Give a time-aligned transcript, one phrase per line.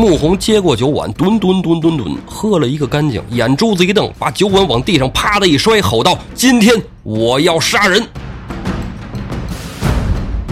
[0.00, 8.02] 穆弘接过酒碗，吨吨吨吨吨，喝了一个干净，眼珠子一瞪，把酒碗往地上啪的一摔，吼道：“今天我要杀人！”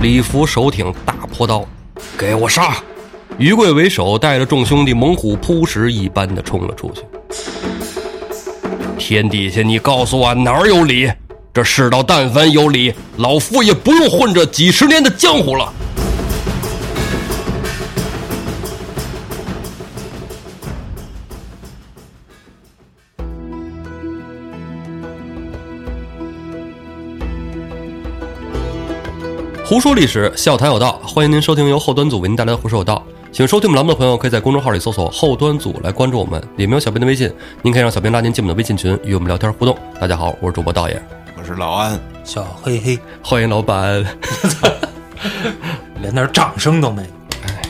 [0.02, 1.64] 李福手挺大坡刀，
[2.18, 2.76] 给我杀！
[3.38, 7.00] 于贵为首，带着众兄弟猛虎扑食一般的冲了出去。
[8.98, 11.10] 天底下，你告诉我哪儿有理？
[11.54, 15.72] 这世道但凡有理，老夫也不用混这几十年的江湖了。
[29.68, 33.04] 胡说历史，笑谈有道，欢迎您收听由后端组为您带来的《胡说有道》。
[33.36, 39.76] 喜欢收听我们栏目的朋友，可以在公众号里搜索“后端组”来关注我们，里面有小编的微信，您可以让小编拉您进我们的微信群，与我们聊天互动。
[40.00, 40.98] 大家好，我是主播道爷，
[41.36, 44.02] 我是老安，小黑黑，欢迎老板。
[46.00, 47.08] 连点掌声都没有，
[47.46, 47.60] 哎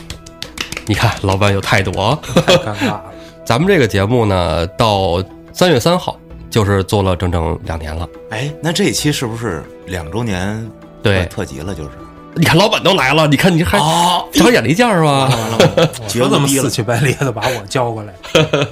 [0.85, 2.17] 你看老板有态度啊！
[2.23, 3.03] 太尴尬了。
[3.43, 6.17] 咱们这个节目呢，到三月三号
[6.49, 8.07] 就是做了整整两年了。
[8.29, 10.65] 哎，那这一期是不是两周年
[11.01, 11.73] 对特急了？
[11.75, 11.89] 就是
[12.35, 15.27] 你看老板都来了，你看你还哦长眼力见儿是吧？
[15.27, 18.13] 完了完了，我 说这么绝了死乞白咧的把我叫过来，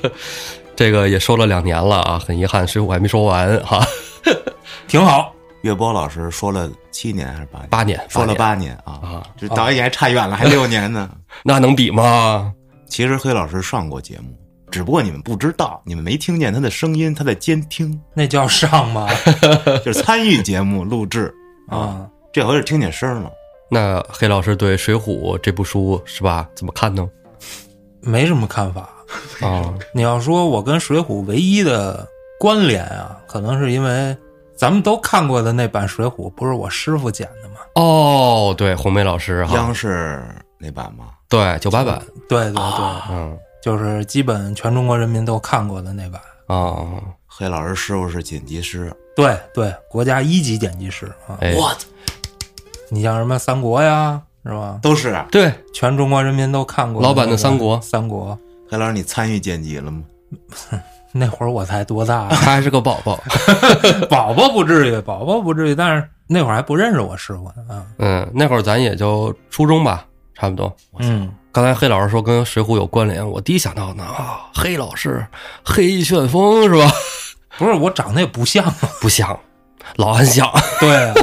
[0.75, 3.86] 这个也说了两年了啊，很遗憾，水浒还没说完哈。
[4.88, 5.33] 挺好。
[5.64, 7.67] 岳波老师说了七年还是八年？
[7.70, 9.23] 八年，说了八年，八年啊啊！
[9.36, 11.09] 这导演还差远了，还六年呢。
[11.44, 12.53] 那能比吗？
[12.88, 14.30] 其实黑老师上过节目，
[14.72, 19.09] 只不过你们不知道，你们没听见他的声音，他在监听，那叫上吗？
[19.83, 21.33] 就是参与节目录制。
[21.67, 23.31] 啊，这回是听见声了，
[23.70, 26.47] 那黑老师对《水浒》这部书是吧？
[26.56, 27.09] 怎么看呢？
[28.02, 28.89] 没什么看法。
[29.42, 32.05] 啊，你要说我跟《水浒》唯一的
[32.39, 34.16] 关联啊，可能是因为
[34.55, 37.55] 咱们都看过的那版《水浒》，不是我师傅剪的吗？
[37.75, 40.22] 哦，对，红梅老师哈央，视
[40.58, 41.05] 那版吗？
[41.30, 46.21] 对，九八版，对对对，嗯就是基本全中国人民都看过的那版。
[46.48, 46.86] 啊，
[47.26, 51.38] 黑老师师傅是剪辑师，对对，国家一级剪辑师啊。
[51.42, 51.73] 哎，我
[52.89, 54.80] 你像什么三国呀，是吧？
[54.81, 55.27] 都是啊。
[55.31, 58.37] 对，全中国人民都看过老版的三国三国
[58.70, 60.03] 黑老师，你参与剪辑了吗？
[61.14, 62.27] 那会儿我才多大呀？
[62.36, 63.20] 他还是个宝宝，
[64.09, 67.86] 宝宝不至于，宝宝不至于，但是那会儿还不认识我师傅呢啊。
[67.97, 70.05] 嗯，那会儿咱也就初中吧，
[70.36, 70.71] 差不多。
[70.99, 75.26] 嗯，刚才黑老师说跟《水浒》有关联，我第一想到呢啊，黑老师
[75.64, 76.92] 黑旋风是吧？
[77.58, 78.76] 不是我长得也不像啊。
[79.02, 79.37] 不像，
[79.95, 80.47] 老安像。
[80.80, 81.14] 对啊，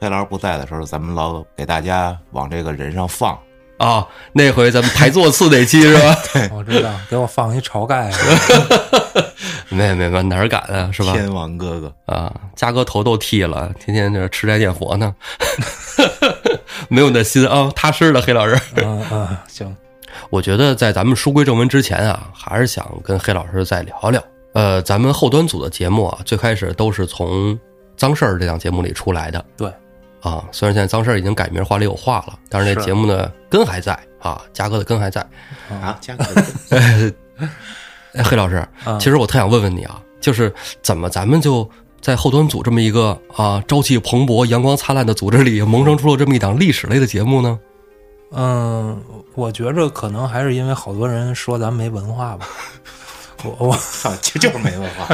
[0.00, 3.38] 黑老师不在的时候，咱们老给大家往这个人上放。
[3.78, 6.16] 啊，那回咱们排座次那期是吧？
[6.52, 8.10] 我知道，给我放一晁盖。
[9.68, 11.12] 没没没，哪儿敢啊，是吧？
[11.12, 15.14] 天王哥哥，啊，嘉哥头都剃了，天天这吃斋念佛呢，
[16.88, 18.58] 没有那心啊，踏实的黑老师。
[18.76, 19.76] 嗯嗯，行，
[20.30, 24.20] 我觉得在咱们书归正文之前啊，还是想跟黑老师再聊聊。
[24.54, 27.54] 呃，咱们后端组的节目啊，最开始都是从
[27.98, 29.70] 《脏事儿》这档节目里出来的对，
[30.22, 30.42] 啊。
[30.52, 35.20] 虽然现在《脏事儿》已经改名话里有话了，但是那节目的根还在啊，嘉哥的根还在。
[35.68, 36.24] 啊，加个
[36.70, 37.12] 哎，
[38.24, 41.68] 黑 老师，嗯其实我特想问问你啊，就是怎么咱们就
[42.00, 47.58] 在后端组这么一个啊朝气蓬勃、阳光灿烂的组织里，萌生出了这么一档历史类的节目呢？
[48.30, 49.02] 嗯，
[49.34, 52.46] 我觉着可能还是因为好多人说咱没文化吧。
[53.44, 55.06] 我我操，就就是没文化。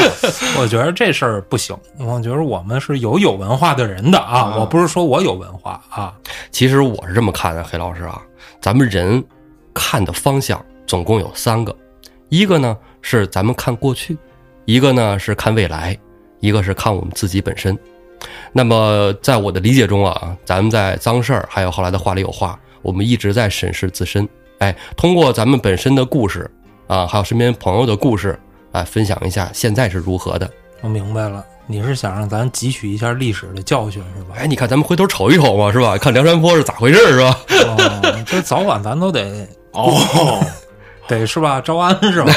[0.60, 6.14] 我觉得这事儿不行，我觉得我们是有有文化的人的啊，啊我不是说我有文化啊，
[6.50, 8.20] 其实我是这么看的，黑老师啊，
[8.60, 9.22] 咱们人
[9.72, 11.74] 看的方向总共有三个，
[12.28, 14.16] 一个呢是咱们看过去，
[14.66, 15.96] 一个呢是看未来，
[16.40, 17.76] 一个是看我们自己本身。
[18.52, 24.28] 那么在我的理解中啊，咱们在脏事儿还有后来的话里有话，我们一直在审视自身，
[24.58, 26.48] 哎，通过咱们本身的故事
[26.92, 28.38] 啊，还有身边朋友的故事，
[28.70, 30.50] 啊，分享一下现在是如何的。
[30.82, 34.34] 我明白了，你是想让咱汲取一下历史的教训是吧？
[34.36, 35.96] 哎，你看咱们回头瞅一瞅嘛，是吧？
[35.96, 37.38] 看梁山泊是咋回事儿，是吧？
[37.64, 39.90] 哦，这早晚咱都得哦，
[41.08, 41.62] 得是吧？
[41.62, 42.30] 招安是吧？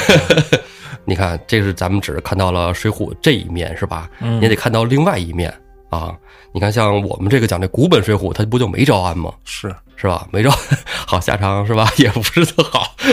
[1.04, 4.10] 你看，这是咱们只是看到了《水浒》这一面，是吧？
[4.22, 5.54] 嗯也得看到另外一面
[5.90, 6.16] 啊。
[6.54, 9.34] 你看，像我们这个讲这古本《水浒》，它不就没招安吗？
[9.44, 10.28] 是，是吧？
[10.32, 10.50] 没招，
[11.06, 11.90] 好下场是吧？
[11.98, 12.96] 也不是特好。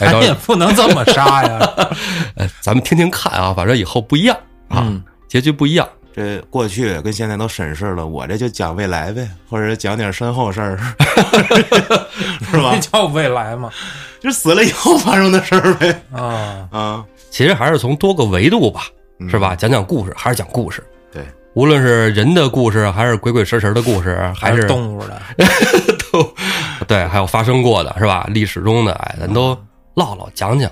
[0.00, 1.72] 哎，咱也，不能这么杀呀。
[2.36, 4.36] 哎，咱们听听看啊，反正以后不一样
[4.68, 5.88] 啊，嗯结局不一样。
[6.14, 10.76] 这过去跟现在都审视了，我这就讲未来呗，或者讲点身后事儿，
[12.50, 12.80] 是吧这？
[12.80, 13.70] 叫未来嘛？
[14.20, 16.02] 就死了以后发生的事儿呗。
[16.12, 18.82] 啊，啊，其实还是从多个维度吧，
[19.20, 19.56] 嗯是吧？
[19.56, 20.84] 讲讲故事，还是讲故事。
[21.10, 25.91] 对，无论是人的故事，还是鬼鬼神神的故事，还是动物的，都
[26.86, 28.26] 对，还有发生过的是吧？
[28.30, 29.56] 历史中的，哎，咱都
[29.94, 30.70] 唠唠讲讲。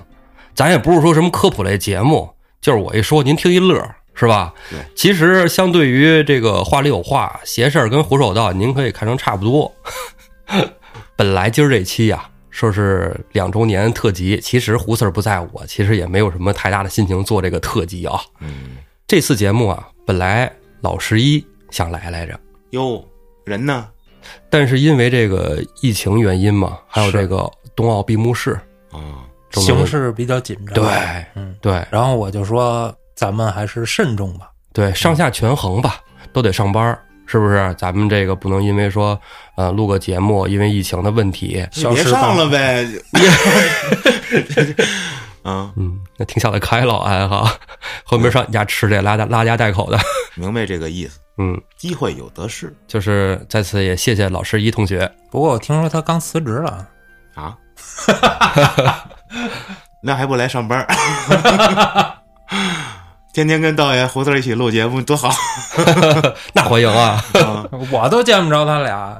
[0.53, 2.29] 咱也不是说什么科普类节目，
[2.59, 3.83] 就是我一说您听一乐，
[4.13, 4.53] 是吧？
[4.69, 4.79] 对。
[4.95, 9.73] 其实相对于这个话里有话，邪事儿跟胡说道，您可以看成差不多。
[11.15, 18.19] 本来今儿这期呀，说是两周年特辑，其实胡四儿不在我，其实也没有什么太大的心情做这个特辑啊。
[18.41, 18.77] 嗯，
[19.07, 20.51] 这次节目啊，本来
[20.81, 22.37] 老十一想来来着，
[22.71, 23.03] 哟，
[23.45, 23.87] 人呢？
[24.49, 28.59] 但是因为这个疫情原因嘛，还有这个冬奥闭幕式，
[28.91, 29.23] 啊，
[29.53, 30.73] 形势比较紧张。
[30.75, 30.85] 对，
[31.35, 34.49] 嗯，对然后我就说咱们还是慎重吧。
[34.73, 35.99] 对，上下权衡吧，
[36.31, 37.73] 都得上班，是不是？
[37.77, 39.19] 咱们这个不能因为说，
[39.55, 42.87] 呃，录个节目，因为疫情的问题，你别上了呗。
[45.43, 47.51] 啊， 嗯，那挺想得开了，哎哈，
[48.03, 49.97] 后面上你家吃这拉家拉家带口的，
[50.35, 51.19] 明白这个意思。
[51.41, 56.87] 嗯，机会有得是就是在此也谢谢老师一同学，不过我听说他刚辞职了，
[57.33, 57.57] 啊，
[60.03, 62.17] 那还不来上班儿？
[63.33, 65.29] 天天跟道爷胡子儿一起录节目多好
[66.53, 67.23] 那欢迎啊！
[67.33, 67.65] 啊！
[67.91, 69.19] 我都见不着他俩。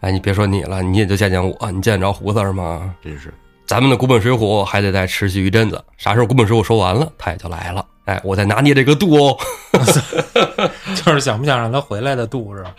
[0.00, 2.92] 哎，你别说你了，你也就见见我，你见得着胡子儿吗？
[3.04, 3.32] 真是
[3.66, 7.84] 咱们的古本水浒还得再持续一阵子，啥时候古本水浒说完了，他也就来了。
[8.08, 9.36] 哎，我在拿捏这个度哦。
[10.96, 12.74] 就是想不想让他回来的度是吧？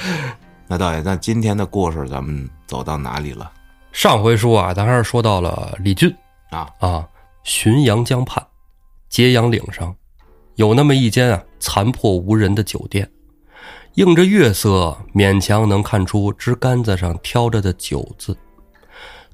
[0.68, 3.50] 那导演，那今天的故事咱们走到哪里了
[3.92, 6.14] 上回书啊，咱还是说到了李俊
[6.50, 6.68] 啊？
[6.80, 7.08] 啊，
[7.46, 8.44] 浔阳江畔，
[9.08, 9.94] 揭阳岭上，
[10.56, 13.10] 有那么一间啊残破无人的酒店，
[13.94, 18.36] 映着月色，勉强能看出枝杆子上挑着的“酒”字。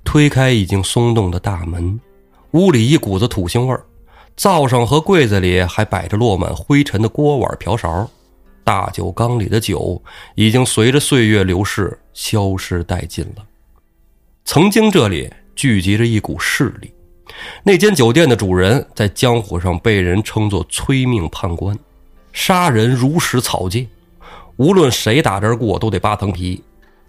[0.04, 1.98] 推开已经松动的大门，
[2.52, 3.84] 屋里一股子土腥味儿，
[4.36, 8.08] 灶上和柜子里还摆着落满灰尘的锅碗瓢勺，
[8.64, 10.02] 大酒缸里的酒
[10.34, 13.44] 已经随着岁月流逝消失殆尽了。
[14.44, 16.92] 曾经这里聚集着一股势力，
[17.62, 21.78] 那间酒店的主人在江湖上被人称作“催命判官”，
[22.32, 23.86] 杀人如食草芥，
[24.56, 26.62] 无论谁打这儿过都得扒层皮。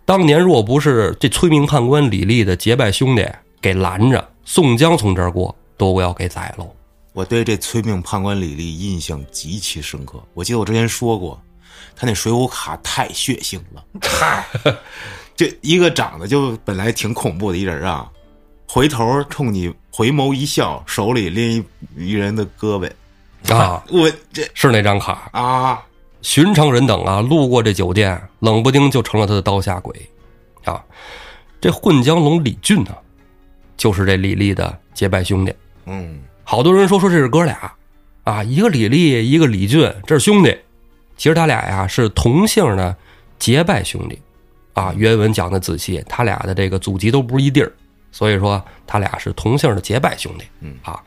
[0.05, 3.25] 当年若不是这催命判官李立的结拜兄弟
[3.61, 6.69] 给拦着，宋江从这儿过都要给宰喽。
[7.13, 10.21] 我对这催命判官李立印象极其深刻。
[10.33, 11.39] 我记得我之前说过，
[11.95, 13.83] 他那水浒卡太血腥了。
[14.01, 14.45] 嗨，
[15.35, 18.09] 这一个长得就本来挺恐怖的一人啊，
[18.67, 21.63] 回头冲你回眸一笑，手里拎
[21.95, 22.91] 一一人的胳膊。
[23.53, 25.83] 啊， 我这是那张卡，啊，
[26.21, 29.93] 寻常人等啊，路过这酒店，冷不丁就成了他的刀下鬼，
[30.63, 30.83] 啊，
[31.61, 32.95] 这混江龙李俊呢，
[33.77, 35.53] 就是这李立的结拜兄弟。
[35.85, 37.73] 嗯，好多人说说这是哥俩，
[38.23, 40.57] 啊，一个李立，一个李俊，这是兄弟。
[41.15, 42.95] 其实他俩呀是同姓的
[43.39, 44.19] 结拜兄弟，
[44.73, 47.71] 啊，原文讲的仔细，他俩的这个祖籍都不是一地儿，
[48.11, 50.45] 所以说他俩是同姓的结拜兄弟。
[50.61, 51.01] 嗯啊，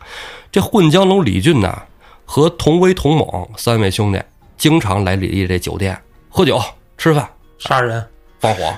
[0.51, 1.83] 这混江龙李俊呢
[2.25, 4.23] 和同威、同猛三位兄弟
[4.57, 6.01] 经常来李立这酒店
[6.31, 6.61] 喝酒、
[6.97, 7.29] 吃饭、
[7.59, 8.05] 杀人，
[8.41, 8.75] 放火，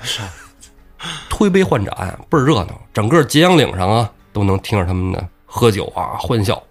[1.29, 2.81] 推杯换盏，倍儿热闹。
[2.93, 6.63] 整个揭阳岭上啊，都能听着他们的喝酒啊、欢笑。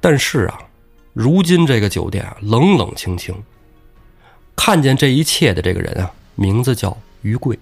[0.00, 0.58] 但是啊，
[1.12, 3.34] 如今这个酒店啊，冷冷清清。
[4.54, 7.58] 看见这一切的这个人啊，名字叫于贵。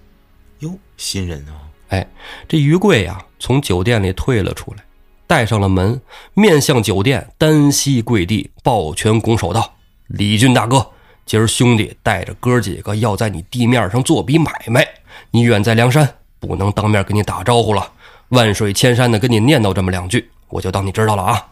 [0.58, 1.54] 哟，新人啊，
[1.88, 2.06] 哎，
[2.46, 4.84] 这于贵呀、从酒店里退了出来，
[5.26, 6.00] 带上了门，
[6.34, 9.74] 面向酒店，单膝跪地，抱拳拱手道
[10.08, 10.86] ：“李俊大哥，
[11.24, 14.86] 今儿兄弟带着哥几个要在你地面上做笔买卖，
[15.30, 17.92] 你远在梁山，不能当面跟你打招呼了。
[18.28, 21.46] 万水千山的跟你念叨这么两句，我就当你知道了啊。”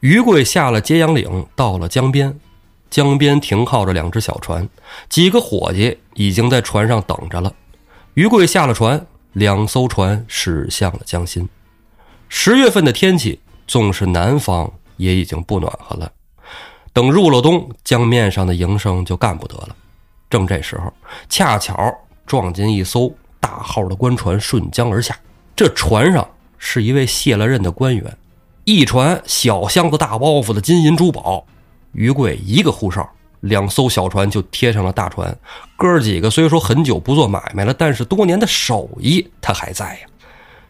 [0.00, 2.34] 于贵下了揭阳岭，到了江边，
[2.88, 4.66] 江边停靠着两只小船，
[5.10, 7.52] 几个伙计已经在船上等着了。
[8.14, 11.46] 于贵下了船，两艘船驶向了江心。
[12.30, 16.10] 十月份的天气，纵是南方，也已经不暖和了。
[16.92, 19.76] 等入了冬，江面上的营生就干不得了。
[20.30, 20.92] 正这时候，
[21.28, 21.94] 恰巧
[22.26, 25.14] 撞见一艘大号的官船顺江而下。
[25.54, 26.28] 这船上
[26.58, 28.16] 是一位卸了任的官员，
[28.64, 31.46] 一船小箱子大包袱的金银珠宝。
[31.92, 33.08] 于贵一个呼哨，
[33.40, 35.36] 两艘小船就贴上了大船。
[35.76, 40.06] 哥儿几个虽说很久不做买卖了，但是多年的手艺他还在呀。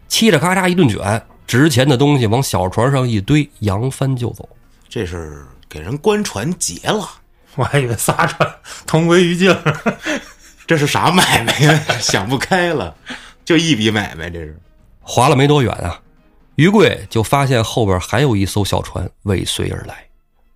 [0.09, 4.49] 嘁哩咔嚓一顿卷，值钱的东西往小船上一堆，扬帆就走。
[4.89, 7.07] 这是给人官船劫了，
[7.55, 8.51] 我还以为仨船
[8.85, 9.55] 同归于尽。
[10.65, 11.79] 这是啥买卖呀？
[12.01, 12.95] 想不开了，
[13.45, 14.57] 就一笔买卖，这是。
[15.13, 15.99] 划了没多远啊，
[16.55, 20.05] 于贵就发现后边还有一艘小船尾随而来。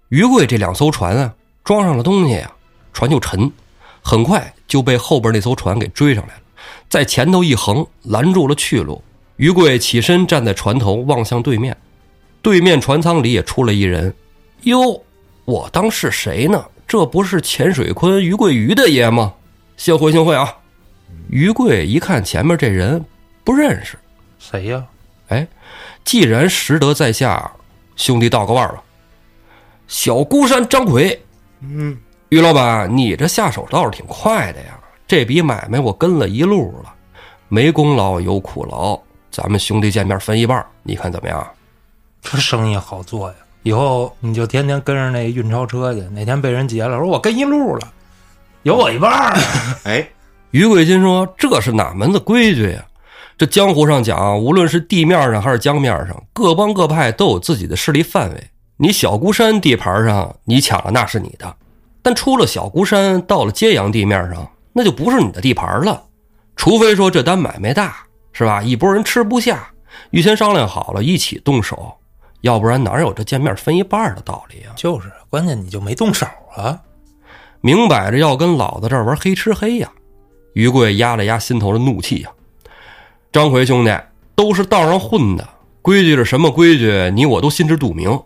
[0.08, 2.50] 于贵这两艘船啊，装上了东西呀、
[2.94, 3.52] 船就沉，
[4.02, 6.42] 很快就被后边那艘船给追上来了。
[6.88, 9.04] 在前头一横，拦住了去路。
[9.36, 11.76] 于贵起身站在船头，望向对面。
[12.42, 14.16] 对面船舱里也出来一人。
[14.62, 15.04] 哟，
[15.44, 16.64] 我当是谁呢？
[16.88, 19.34] 这不是钱水坤、于贵于大爷吗？
[19.76, 20.56] 幸会幸会啊！
[21.30, 23.04] 于贵一看前面这人，
[23.44, 23.98] 不认识。
[24.40, 24.84] 谁呀？
[25.30, 25.48] 哎，
[26.04, 27.52] 既然识得在下，
[27.96, 28.84] 兄弟道个腕吧。
[29.88, 31.20] 小孤山张奎，
[31.62, 31.98] 嗯，
[32.30, 34.80] 于老板，你这下手倒是挺快的呀！
[35.08, 36.94] 这笔买卖我跟了一路了，
[37.48, 39.00] 没功劳有苦劳，
[39.32, 41.48] 咱们兄弟见面分一半，你看怎么样？
[42.22, 43.36] 这生意好做呀！
[43.64, 47.88] 以后你就天天跟着那运钞车去，哪天被人劫了，说我跟一路了，
[48.62, 49.38] 有我一半儿。
[49.86, 50.08] 哎，
[50.52, 52.86] 于贵金说：“这是哪门子规矩呀？
[53.38, 58.50] 这江湖上讲，无论是地面上还是江面上，各帮各派都有自己的势力范围。
[58.78, 61.48] 你小孤山地盘上，你抢了那是你的；
[62.02, 66.04] 但出了小孤山，到了揭阳地面上，那就不是你的地盘了。
[66.56, 67.98] 除非说这单买卖大，
[68.32, 68.64] 是吧？
[68.64, 69.70] 一拨人吃不下，
[70.12, 71.94] 预先商量好了，一起动手。”
[72.42, 74.72] 要不然哪有这见面分一半的道理啊？
[74.76, 76.80] 就是，关键你就没动手啊，
[77.60, 79.92] 明摆着要跟老子这儿玩黑吃黑呀！
[80.54, 82.30] 于贵压了压心头的怒气呀。
[83.36, 83.94] 张奎兄弟
[84.34, 85.46] 都是道上混的，
[85.82, 88.18] 规矩是什么规矩，你我都心知肚明。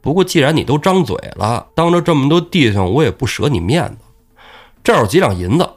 [0.00, 3.98] 不过既然你都张嘴了，当着这么多弟兄，我也不舍你面子。
[4.82, 5.70] 这有几两银子，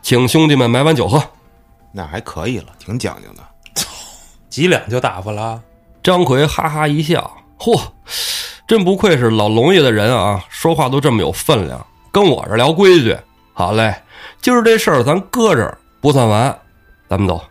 [0.00, 1.20] 请兄弟们买碗酒喝。
[1.90, 3.42] 那还可以了，挺讲究的。
[4.48, 5.60] 几两就打发了。
[6.00, 7.28] 张奎哈哈一笑。
[7.58, 7.76] 嚯，
[8.68, 10.44] 真不愧是老龙爷的人啊！
[10.48, 13.18] 说话都这么有分量，跟我这聊规矩。
[13.52, 13.92] 好嘞，
[14.40, 16.56] 今儿这事儿咱搁这儿不算完，
[17.08, 17.42] 咱们走。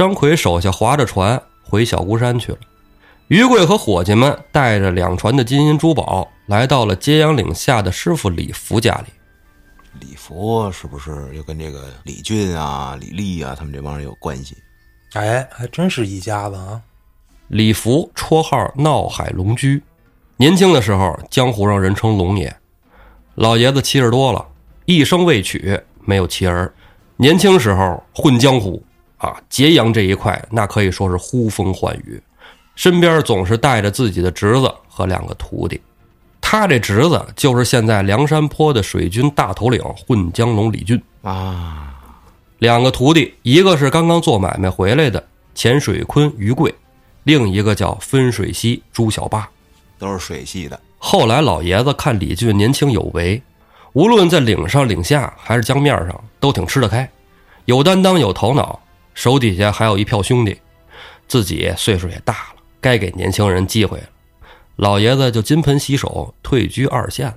[0.00, 2.58] 张奎手下划着船回小孤山去了。
[3.28, 9.12] 于贵和伙计们带着两船的金银珠宝，来到了揭阳岭下的师傅李福家里。
[10.00, 14.56] 李福是不是又跟这个李俊啊、李立啊他们这帮人有关系？
[15.12, 16.80] 哎，还真是一家子啊！
[17.48, 19.82] 李福绰号闹海龙驹，
[20.38, 22.56] 年轻的时候江湖上人称龙爷。
[23.34, 24.48] 老爷子七十多了，
[24.86, 26.72] 一生未娶，没有妻儿。
[27.18, 28.82] 年轻时候混江湖
[29.20, 32.20] 啊，揭阳这一块那可以说是呼风唤雨，
[32.74, 35.80] 身边总是带着自己的侄子和两个徒弟。
[36.40, 41.94] 他这侄子就是现在梁山坡的水军大头领混江龙李俊啊。
[42.58, 45.22] 两个徒弟，一个是刚刚做买卖回来的
[45.54, 46.74] 钱水坤于贵。
[47.24, 49.46] 另一个叫分水溪朱小八，
[49.98, 50.80] 都是水系的。
[50.98, 53.40] 后来老爷子看李俊年轻有为，
[53.92, 57.08] 无论在岭上岭下还是江面上，都挺吃得开，
[57.66, 58.80] 有担当有头脑，
[59.20, 60.58] 手底下还有一票兄弟，
[61.28, 64.04] 自己岁数也大了，该给年轻人机会了。
[64.76, 67.36] 老爷子就金盆洗手，退居二线了，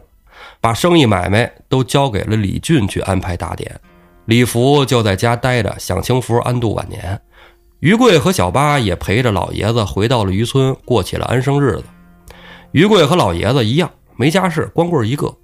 [0.62, 3.82] 把生意买卖都交给了李俊去安排打点，
[4.24, 7.20] 李福就在家待着，享清福，安度晚年。
[7.82, 11.84] 于贵和小八也陪着老爷子回到了渔村，过起了安生日子。
[12.72, 15.36] 于贵和老爷子一样，没家世，光棍一个，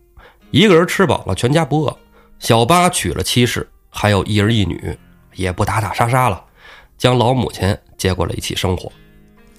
[0.52, 1.98] 一个人吃饱了，全家不饿。
[2.40, 4.98] 小八娶了妻室，还有一儿一女，
[5.40, 6.44] 也不打打杀杀了，
[6.98, 8.92] 将老母亲接过来一起生活。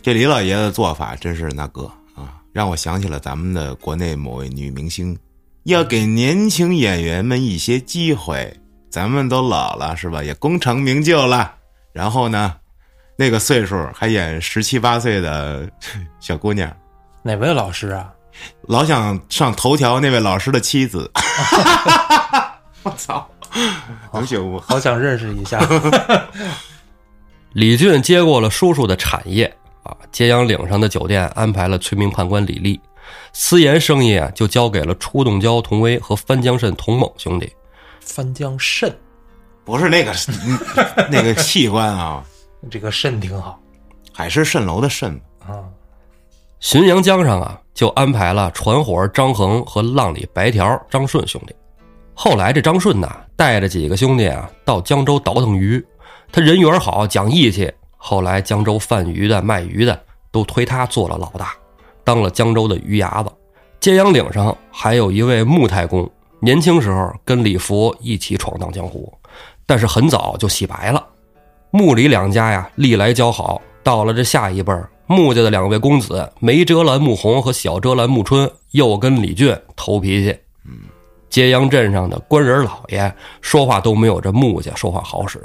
[0.03, 5.19] 这李老爷子做法真是那个啊，让我想起了咱们的国内某位女明星，
[5.65, 8.55] 要给年轻演员们一些机会。
[8.91, 10.23] 咱们都老了是吧？
[10.23, 11.55] 也功成名就了，
[11.93, 12.57] 然后呢？
[13.17, 15.71] 那个岁数还演十七八岁的
[16.21, 16.75] 小姑娘，
[17.23, 18.13] 哪位老师啊？
[18.63, 21.11] 老想上头条那位老师的妻子。
[22.83, 23.29] 我操！
[24.13, 24.59] 能行不？
[24.61, 25.61] 好想认识一下。
[27.53, 29.45] 李俊接过了叔叔的产业
[29.83, 32.81] 啊，揭阳岭上的酒店安排了催命判官李立，
[33.33, 37.53] 私盐生意啊就交给了出洞蛟童威和翻江蜃童猛兄弟。
[38.01, 38.93] 翻江蜃
[39.65, 40.13] 不是那个
[41.11, 42.25] 那个器官啊。
[42.71, 43.59] 这个肾挺好，
[44.13, 45.65] 海市蜃楼的蜃啊。
[46.61, 51.55] 浔阳江上啊，就安排了船伙张衡和浪里白条张顺兄弟。
[52.23, 55.83] 后来这张顺呐，带着几个兄弟啊，到江州倒腾鱼。
[56.31, 57.73] 他人缘好，讲义气。
[57.97, 59.99] 后来江州贩鱼的、卖鱼的
[60.31, 61.55] 都推他做了老大，
[62.05, 63.33] 当了江州的鱼牙子。
[63.81, 66.07] 揭阳岭上还有一位穆太公，
[66.41, 69.11] 年轻时候跟李福一起闯荡江湖，
[69.65, 71.03] 但是很早就洗白了。
[71.71, 73.63] 穆李两家呀，历来交好。
[73.83, 74.75] 到了这下一辈，
[75.07, 80.37] 穆家的两位公子梅遮拦穆弘和小遮拦穆春又跟李俊投脾气。
[81.31, 85.41] 嗯，揭阳镇上的官人老爷说话都没有这穆家说话好使。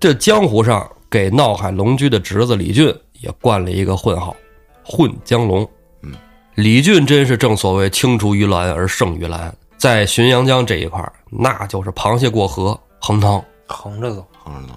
[0.00, 4.36] 这江湖上给闹海龙驹的侄子李俊也冠了一个混号
[4.84, 5.66] “混江龙”。
[6.02, 6.12] 嗯，
[6.56, 11.00] 李俊真是正所谓青出于蓝而胜于蓝，在浔阳江这一块
[11.30, 14.26] 那就是螃蟹过河，横汤横着走。
[14.32, 14.74] 横着走，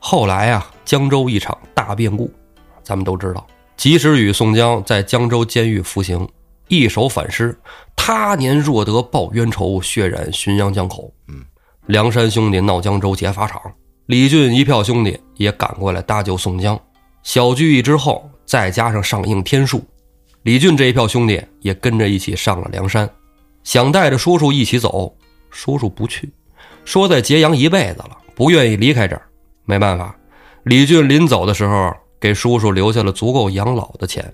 [0.00, 2.28] 后来啊，江州一场大变故，
[2.82, 6.28] 咱们都知道，及时雨、宋江在江州监狱服刑，
[6.68, 7.58] 一首反诗
[7.94, 11.44] ：“他年若得报冤仇，血染浔阳江口。”嗯，
[11.86, 13.60] 梁山兄弟闹江州劫法场，
[14.06, 16.78] 李俊一票兄弟也赶过来搭救宋江。
[17.22, 19.84] 小聚义之后，再加上上应天数，
[20.42, 23.08] 李俊这一票兄弟也跟着一起上了梁山，
[23.64, 25.16] 想带着叔叔一起走，
[25.50, 26.32] 叔叔不去，
[26.84, 29.22] 说在揭阳一辈子了，不愿意离开这儿。
[29.64, 30.16] 没办法，
[30.62, 34.32] 李俊临走的时候给叔叔留下了足够养老的钱，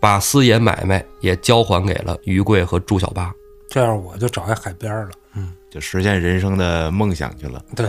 [0.00, 3.32] 把私盐买卖也交还给了于贵和朱小八。
[3.68, 5.10] 这样我就找一海边了。
[5.34, 7.62] 嗯，就实现人生的梦想去了。
[7.74, 7.88] 对，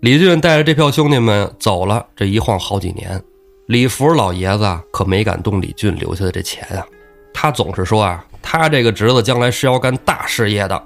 [0.00, 3.22] 李俊带着这票兄弟们走了，这一晃好几年。
[3.66, 6.86] 李福老爷子啊可没敢动李俊留下的这钱啊，
[7.34, 10.82] 他总是说啊，他这个侄子将来是要干大事业的，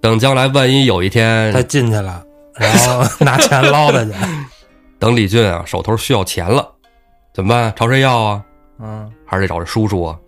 [0.00, 4.12] 等将来万一有一天他进去了，然后 拿钱捞他去。
[5.00, 6.66] 等李俊啊手头需要钱了，
[7.34, 7.74] 怎么办？
[7.74, 8.44] 朝谁要啊？
[8.80, 10.18] 嗯，还是得找这叔叔啊？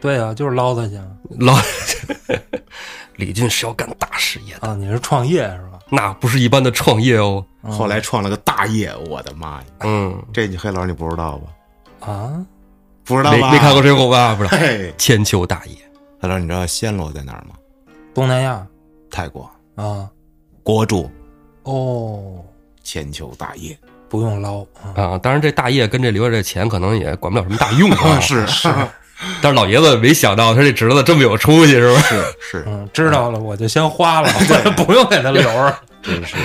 [0.00, 0.98] 对啊，就是捞他去
[1.38, 1.56] 捞
[3.16, 4.74] 李俊是要干大事业的，啊。
[4.74, 5.78] 你是创业是吧？
[5.88, 7.44] 那不是一般的创业哦。
[7.62, 9.64] 后来创了个大业，我的妈呀！
[9.80, 12.10] 嗯，这你黑老师你不知道吧？
[12.10, 12.44] 啊，
[13.04, 13.36] 不知道吧？
[13.36, 14.34] 没没看过《水浒》吧？
[14.34, 15.76] 不是嘿，千秋大业。
[16.20, 17.54] 黑老师，你知道暹罗在哪儿吗？
[18.12, 18.66] 东南亚
[19.10, 20.10] 泰国啊，
[20.62, 21.08] 国主
[21.62, 22.44] 哦，
[22.82, 23.78] 千秋大业
[24.12, 24.92] 不用捞啊。
[24.94, 28.20] 啊，当然这大业跟这留下这钱可能也管不了什么大用啊。
[28.20, 28.68] 是是
[29.40, 32.00] 但是老爷子没想到他这侄子这么有出息，是吧？
[32.02, 34.28] 是是，嗯，知道了，我就先花了，
[34.76, 35.78] 不用给他留着。
[36.02, 36.36] 真 是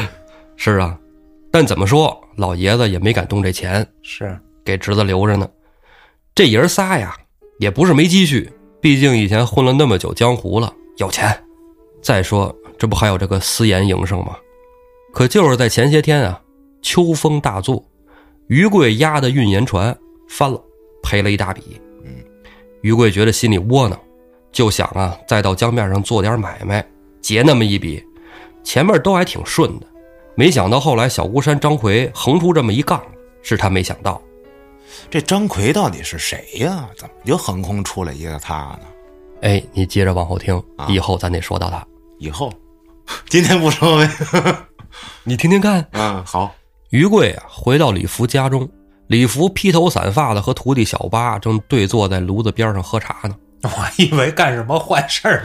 [0.55, 0.97] 是啊，
[1.51, 5.45] 但怎么说，老爷子也没敢动这钱，是，给侄子留着呢。
[6.33, 7.17] 这爷儿仨呀，
[7.59, 11.37] 也不是没积蓄，毕竟以前混了那么久江湖了，有钱。
[12.01, 14.37] 再说，这不还有这个私盐营生吗？
[15.13, 16.39] 可就是在前些天啊，
[16.81, 17.83] 秋风大作，
[18.47, 19.95] 于贵押的运盐船
[20.29, 20.61] 翻了，
[21.03, 21.79] 赔了一大笔。
[22.03, 22.23] 嗯，
[22.81, 23.99] 于贵觉得心里窝囊，
[24.51, 26.85] 就想啊，再到江面上做点买卖，
[27.21, 28.03] 结那么一笔。
[28.63, 29.87] 前面都还挺顺的，
[30.35, 33.01] 没想到后来小孤山张奎横出这么一杠，
[33.41, 34.21] 是他没想到。
[35.09, 36.89] 这张奎到底是谁呀？
[36.97, 38.81] 怎么就横空出来一个他呢？
[39.41, 41.85] 哎，你接着往后听，啊以后咱得说到他。
[42.17, 42.51] 以后
[43.29, 44.09] 今天不说呗？
[45.23, 46.53] 你听听看，嗯，好，
[46.89, 48.67] 于贵啊，回到李福家中，
[49.07, 53.35] 李福披头散发的和徒弟小八正对坐在炉子边上喝茶呢。
[53.63, 55.43] 我以为干什么坏事儿，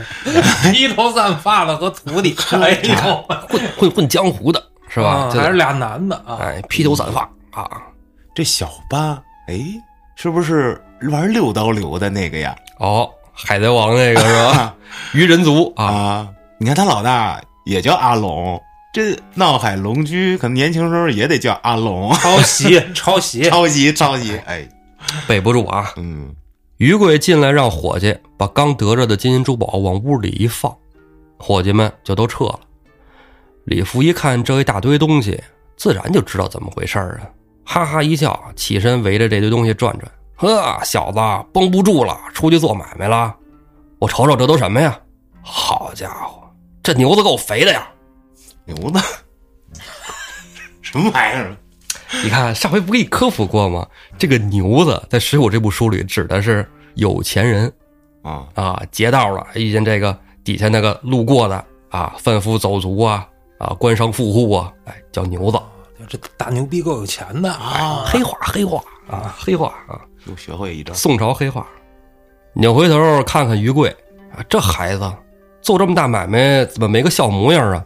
[0.70, 5.30] 披头散发的和徒弟， 哎呦，混混混江湖的是吧？
[5.30, 6.36] 还是俩男的啊？
[6.40, 7.68] 哎，披头散发啊。
[8.34, 9.58] 这小八，哎，
[10.14, 12.54] 是不是玩六刀流的那个呀？
[12.78, 14.74] 哦，海贼王那个是吧？
[15.14, 16.28] 鱼人族啊，啊，
[16.58, 18.60] 你看他老大也叫阿龙，
[18.92, 24.68] 这闹海龙驹可能年轻时候也得叫阿龙，抄袭， 抄袭，抄袭抄袭，哎，
[25.26, 25.94] 背不住啊。
[25.96, 26.30] 嗯，
[26.76, 30.76] 于贵进来让伙计把刚得着的金银珠宝往屋里一放，
[31.38, 32.60] 伙计们就都撤了。
[33.64, 35.42] 李福一看这一大堆东西，
[35.74, 37.24] 自然就知道怎么回事儿啊，
[37.64, 40.12] 哈哈一笑，起身围着这堆东西转转。
[40.36, 41.18] 呵，小子
[41.50, 43.34] 绷不住了，出去做买卖了。
[43.98, 45.00] 我瞅瞅这都什么呀？
[45.40, 46.42] 好家伙，
[46.82, 47.88] 这牛子够肥的呀！
[48.64, 49.00] 牛子，
[50.80, 51.56] 什么玩意儿？
[52.22, 53.86] 你看上回不给你科普过吗？
[54.18, 57.72] 这个牛子在《水浒》这部书里指的是有钱人，
[58.22, 63.26] 啊，啊，劫道了，遇见这个底下那个路过的啊，贩夫走卒啊，
[63.58, 65.58] 啊，官商富户啊，哎，叫牛子，
[66.08, 68.04] 这大牛逼够有钱的啊！
[68.06, 70.92] 黑话黑话啊，黑话啊，又学会一招。
[70.94, 71.66] 宋朝黑话。
[72.54, 73.88] 扭回头看看于贵
[74.36, 75.10] 啊，这孩子
[75.62, 77.84] 做这么大买卖，怎么没个笑模样啊？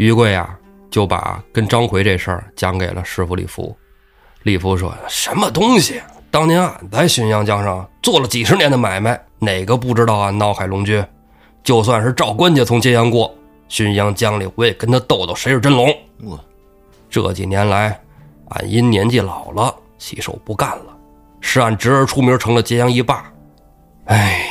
[0.00, 0.58] 于贵啊，
[0.90, 3.76] 就把跟张奎这事儿讲给了师傅李福。
[4.44, 6.00] 李福说：“什么东西？
[6.30, 11.04] 当年俺在浔阳江上做了几十年的买卖，哪个不知道俺闹海龙驹？
[11.62, 13.30] 就算是赵官家从揭阳过，
[13.68, 15.94] 浔阳江里我也跟他斗斗谁是真龙。
[16.22, 16.40] 我
[17.10, 18.00] 这几年来，
[18.48, 20.96] 俺因年纪老了，洗手不干了，
[21.42, 23.30] 是俺侄儿出名成了揭阳一霸。
[24.06, 24.46] 哎，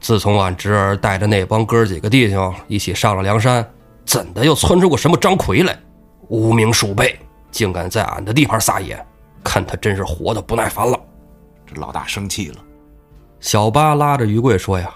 [0.00, 3.64] 自从俺侄儿带着那帮哥几个弟兄一起上了梁山，
[4.08, 5.78] 怎的又窜出个什么张奎来，
[6.28, 7.14] 无名鼠辈，
[7.50, 8.98] 竟敢在俺的地盘撒野，
[9.44, 10.98] 看他真是活得不耐烦了。
[11.66, 12.56] 这老大生气了，
[13.38, 14.90] 小八拉着于贵说呀：“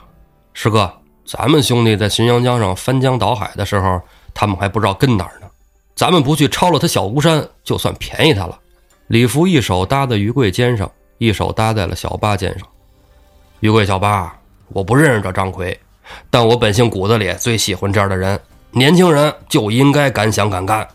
[0.55, 0.91] 师哥，
[1.27, 4.01] 咱们兄弟在浔阳江上翻江倒海的时候，
[4.33, 5.47] 他们还不知道跟哪儿呢。
[5.95, 8.59] 咱们不去抄了他小孤山，就算便宜他了。”
[9.09, 12.67] 李福一手搭在于贵肩上，一手搭在了小八肩上。
[13.61, 14.35] 于贵，小八，
[14.69, 15.79] 我不认识这张奎，
[16.31, 18.41] 但我本性骨子里最喜欢这样的人。
[18.75, 20.87] 年轻人就应该敢想敢干，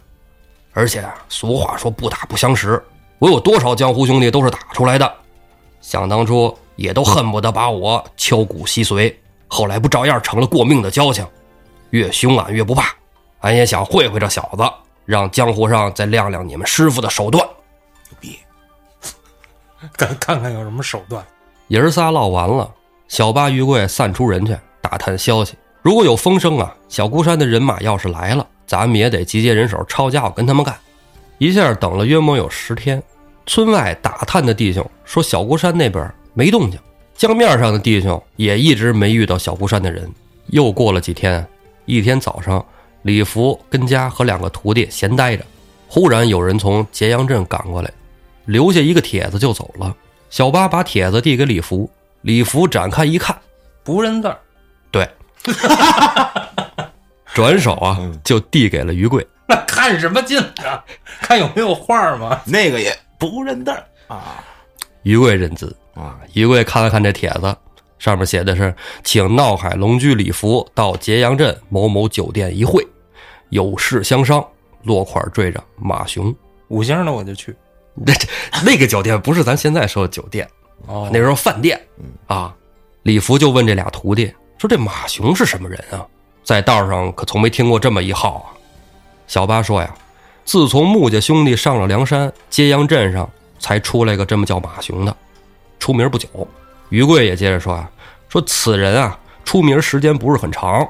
[0.73, 2.83] 而且啊，俗话说不打不相识，
[3.19, 5.13] 我有多少江湖兄弟都是打出来的，
[5.79, 9.13] 想当初也都恨不得把我敲骨吸髓，
[9.47, 11.25] 后来不照样成了过命的交情？
[11.91, 12.93] 越凶俺越不怕，
[13.41, 14.63] 俺也想会会这小子，
[15.05, 17.47] 让江湖上再亮亮你们师傅的手段。
[18.09, 18.39] 牛逼！
[19.95, 21.23] 看看看有什么手段。
[21.67, 22.69] 爷儿仨唠完了，
[23.07, 25.53] 小八、于贵散出人去打探消息。
[25.87, 30.75] 如果有风声啊，小孤山的人马要是来了，咱们也得集结人手抄家伙跟他们干。
[31.37, 33.01] 一下等了约莫有十天，
[33.45, 36.77] 村外打探的弟兄说小孤山那边没动静，
[37.15, 40.11] 江面上的弟兄也一直没遇到小孤山的人。
[40.47, 41.47] 又过了几天，
[41.85, 42.65] 一天早上，
[43.03, 45.45] 李福跟家和两个徒弟闲待着，
[45.87, 47.89] 忽然有人从揭阳镇赶过来，
[48.43, 49.95] 留下一个帖子就走了。
[50.29, 51.89] 小八把帖子递给李福，
[52.23, 53.37] 李福展开一看，
[53.85, 54.37] 不认字儿，
[57.33, 59.25] 转手啊就递给了于贵。
[59.47, 60.83] 那看什么劲啊？
[61.21, 62.41] 看有没有画吗？
[62.45, 64.43] 那个也不认字儿啊
[65.03, 66.19] 于贵认字，啊！
[66.33, 67.55] 于贵看了看这帖子，
[67.97, 72.85] 上面写的是：“请闹海龙居李福到揭阳镇某某酒店一会，
[73.49, 74.45] 有事相商。”
[74.83, 76.33] 落款缀着马雄。
[76.69, 77.55] 五星的我就去。
[77.93, 78.27] 那 这
[78.65, 80.47] 那个酒店不是咱现在说的酒店，
[80.87, 81.81] 哦那时候饭店
[82.27, 82.53] 啊。
[83.03, 86.05] 李福就问这俩徒弟说：“这马雄是什么人啊？
[86.43, 88.45] 在道上可从没听过这么一号啊。”
[89.27, 89.93] 小八说呀
[90.45, 95.15] ：“自从穆家兄弟上了梁山，揭阳镇上才出来个这么叫马雄的，
[95.79, 96.27] 出名不久。”
[96.89, 97.89] 于贵也接着说啊
[98.29, 100.87] ：“说此人啊，出名时间不是很长，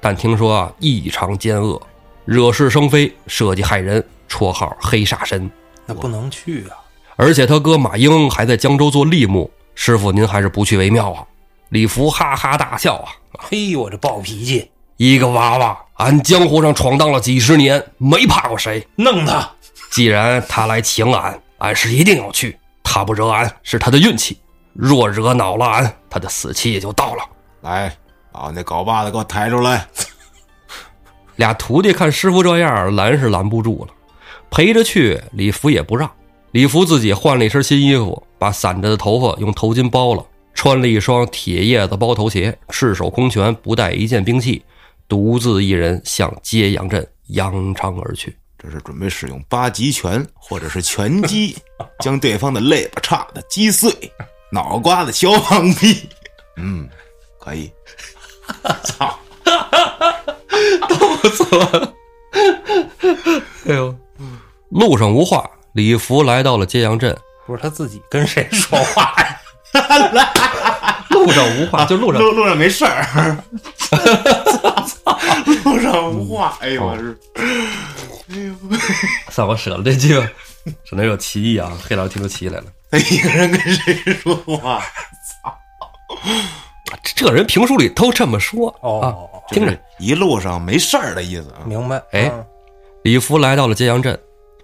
[0.00, 1.80] 但听说啊异常奸恶，
[2.26, 5.50] 惹是生非，设计害人，绰号黑煞神。”
[5.86, 6.76] 那不能去啊！
[7.16, 11.26] 而且他哥马英还在江州做吏目，师傅您还是不去为妙啊！
[11.70, 18.84] 李福哈哈大笑啊，嘿，我这暴脾气，一个娃娃，俺江湖上闯荡了几十年，没怕过谁。
[18.96, 19.48] 弄他！
[19.92, 22.58] 既然他来请俺，俺是一定要去。
[22.82, 24.36] 他不惹俺是他的运气，
[24.72, 27.22] 若惹恼了俺，他的死期也就到了。
[27.60, 27.96] 来，
[28.32, 29.86] 把那镐把子给我抬出来！
[31.36, 33.94] 俩徒弟看师傅这样，拦是拦不住了，
[34.50, 36.10] 陪着去，李福也不让。
[36.50, 40.24] 李福自己换了一身新衣服，把散着的头发用头巾包了，
[40.54, 44.62] 穿了一双铁叶子包头鞋，赤手空拳，不带一件兵器，
[45.08, 48.36] 独自一人向揭阳镇扬长而去。
[48.58, 51.56] 这是准备使用八极拳或者是拳击，
[52.00, 53.90] 将对方的肋巴叉子击碎，
[54.52, 56.08] 脑瓜子削放屁。
[56.58, 56.86] 嗯，
[57.38, 57.70] 可以。
[58.84, 59.18] 操！
[63.66, 63.94] 哎呦，
[64.68, 67.16] 路上无话，李福来到了揭阳镇。
[67.46, 69.40] 不是他自己跟谁说话呀？
[71.10, 73.36] 路上无话，就路上路路上没事儿。
[75.64, 76.56] 路上无话。
[76.60, 77.18] 哎呦，我是
[79.30, 80.14] 算我舍了这句，
[80.84, 81.72] 省得有歧义啊。
[81.88, 82.64] 黑老师听出歧义来了。
[83.10, 84.80] 一个人跟谁说话？
[85.42, 85.56] 操
[87.14, 89.78] 这人评书里都这么说啊哦，听着。
[89.98, 91.62] 一路上没事儿的意思啊。
[91.66, 91.96] 明白？
[92.12, 92.44] 哎嗯
[93.04, 94.18] 李福来到了揭阳镇，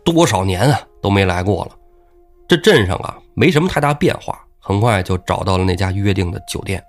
[0.04, 1.70] 多少年啊都没来过了。
[2.48, 6.83] 这镇上啊没什么太大变化，很快就找到了那家约定的酒店。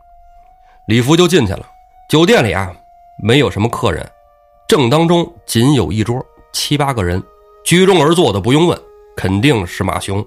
[0.87, 1.63] 李福就进去了。
[2.09, 2.75] 酒店里啊
[3.21, 4.03] 没有什么客人，
[4.67, 7.21] 正当中仅有一桌七八个人，
[7.63, 8.81] 居中而坐的不用问，
[9.15, 10.25] 肯定是马雄。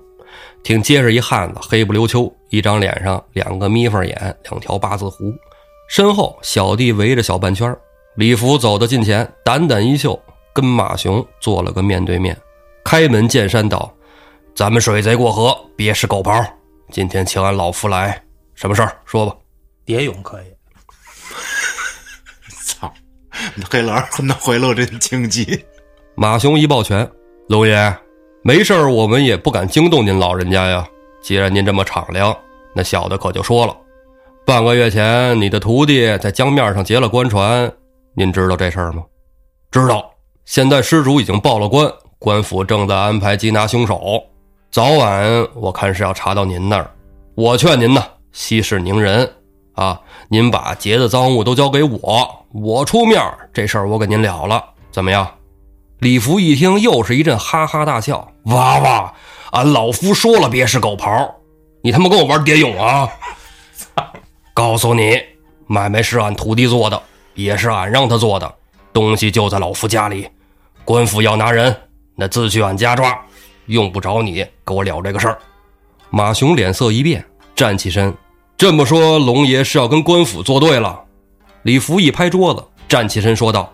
[0.63, 5.35] 挺结实一汉子，黑不溜秋，一张脸上两个眯缝眼，两条八字胡，
[5.89, 7.77] 身后小弟围着小半圈
[8.15, 10.17] 李福走到近前，掸掸衣袖，
[10.53, 12.37] 跟马雄做了个面对面，
[12.85, 13.93] 开门见山道
[14.55, 16.47] ：“咱们水贼过河，别是狗刨。
[16.91, 18.23] 今天请俺老夫来，
[18.55, 18.97] 什么事儿？
[19.05, 19.37] 说吧。
[19.85, 20.47] 蝶泳可以。
[22.65, 22.93] 操！
[23.71, 25.65] 黑老师那回路真经济。”
[26.17, 27.09] 马雄一抱拳
[27.49, 27.97] ：“龙爷，
[28.43, 30.87] 没事儿，我们也不敢惊动您老人家呀。
[31.23, 32.37] 既然您这么敞亮，
[32.75, 33.77] 那小的可就说了，
[34.45, 37.73] 半个月前你的徒弟在江面上劫了官船，
[38.15, 39.05] 您知道这事儿吗？
[39.71, 40.11] 知道。
[40.45, 44.21] 现在失主已经报了官，官府正在安排缉拿凶手，
[44.71, 46.89] 早晚我看是要查到您那儿。
[47.35, 49.29] 我劝您呢，息事宁人
[49.75, 50.01] 啊！
[50.29, 53.21] 您把劫的赃物都交给我，我出面，
[53.53, 55.29] 这事儿我给您了了，怎么样？
[55.99, 58.31] 李福一听，又是一阵哈哈大笑。
[58.45, 59.13] 娃娃，
[59.51, 61.29] 俺老夫说了，别是狗刨，
[61.83, 63.09] 你他妈跟我玩蝶泳啊！
[64.55, 65.21] 告诉你，
[65.67, 67.03] 买卖是俺徒弟做的，
[67.35, 68.55] 也是俺让他做的，
[68.93, 70.29] 东西就在老夫家里。
[70.85, 71.75] 官府要拿人，
[72.15, 73.21] 那自去俺家抓，
[73.71, 75.39] 用不着你给我聊这个事儿。
[76.11, 78.13] 马雄脸色一变，站起身。
[78.57, 81.01] 这么说，龙爷是要跟官府作对了？
[81.63, 83.73] 李福一拍桌子，站起身说道：“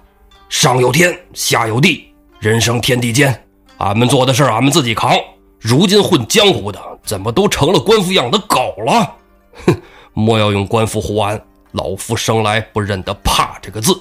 [0.50, 3.42] 上有天，下有地，人生天地间，
[3.78, 5.18] 俺们做的事儿俺们自己扛。
[5.58, 9.16] 如今混江湖的怎么都成了官府养的狗了？
[9.64, 9.82] 哼，
[10.12, 13.98] 莫要用官府唬俺，老夫生来不认得怕这个字。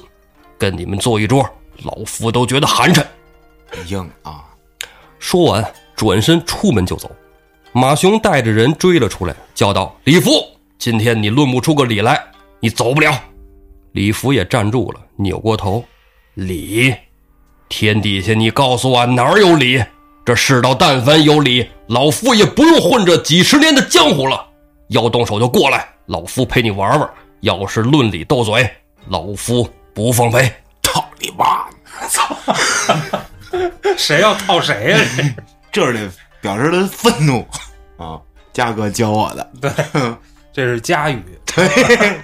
[0.57, 1.49] 跟你们坐一桌，
[1.83, 3.01] 老夫都觉得寒碜。
[3.87, 4.43] 硬啊！
[5.19, 7.09] 说完，转身出门就走。
[7.71, 10.29] 马雄带着人追了出来，叫道：“李福，
[10.77, 12.21] 今天你论不出个理来，
[12.59, 13.13] 你走不了。”
[13.93, 15.83] 李福也站住了，扭过头
[16.35, 16.93] ：“理？
[17.67, 19.83] 天底下你告诉我哪儿有理？
[20.23, 24.45] 这世道但凡有理，老夫也不用混这几十年的江湖了。
[24.89, 27.09] 要动手就过来，老夫陪你玩玩。
[27.41, 28.69] 要是论理斗嘴，
[29.09, 30.51] 老夫不奉陪。
[30.81, 31.65] 操你妈！
[32.07, 32.35] 操！
[33.97, 34.99] 谁要套谁呀？
[35.75, 36.09] 这得
[36.39, 37.45] 表示他愤怒
[38.01, 38.17] 啊！
[38.53, 39.69] 嘉哥教我的， 对，
[40.53, 41.21] 这是家语。
[41.53, 42.17] 对，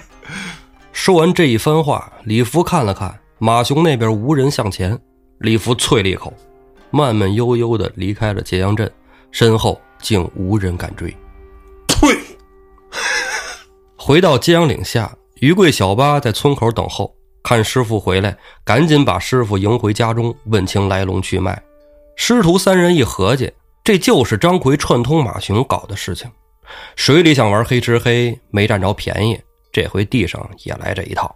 [0.90, 4.98] 说完这一番话，李福看了看马雄那边无人向前，
[5.40, 6.32] 李福啐了一口，
[6.90, 8.90] 慢慢悠悠的离开了揭阳镇，
[9.30, 11.14] 身后竟无人敢追。
[11.86, 12.16] 退。
[13.96, 18.34] 回到揭阳岭下，于贵小八在村口等候，看师傅回来，
[18.64, 21.62] 赶紧把师傅迎回家中，问清来龙去脉。
[22.16, 26.30] 师徒三人一合计，这就是张奎串通马雄搞的事情。
[26.96, 29.38] 水里想玩黑吃黑，没占着便宜，
[29.72, 31.34] 这回地上也来这一套。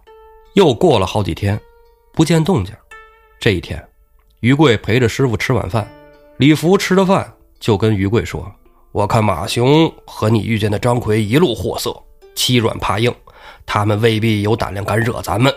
[0.53, 1.59] 又过了好几天，
[2.13, 2.73] 不见动静。
[3.39, 3.85] 这一天，
[4.39, 5.87] 于贵陪着师傅吃晚饭，
[6.37, 8.49] 李福吃了饭就跟于贵说
[8.91, 11.95] ：“我看马雄和你遇见的张奎一路货色，
[12.33, 13.13] 欺软怕硬，
[13.65, 15.53] 他们未必有胆量敢惹咱们。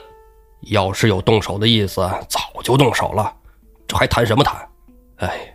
[0.63, 3.35] 要是有动手的意思，早就动手了，
[3.87, 4.69] 这还谈什么谈？
[5.21, 5.55] 哎。”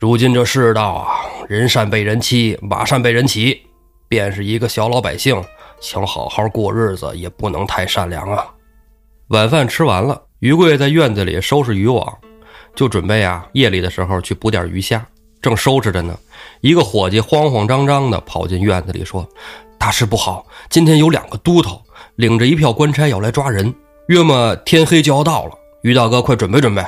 [0.00, 3.62] 如今这世道啊，人善被人欺，马善被人骑。
[4.08, 5.42] 便是一个小老百姓，
[5.80, 8.46] 想好好过日子，也不能太善良啊。
[9.28, 12.18] 晚饭吃完了，于贵在院子里收拾渔网，
[12.74, 15.02] 就准备啊夜里的时候去捕点鱼虾。
[15.40, 16.14] 正收拾着呢，
[16.60, 19.26] 一个伙计慌慌张张的跑进院子里说
[19.78, 20.46] ：“大事不好！
[20.68, 21.80] 今天有两个都头
[22.16, 23.74] 领着一票官差要来抓人，
[24.08, 25.52] 约么天黑就要到了。
[25.82, 26.84] 于大哥，快准备准备。”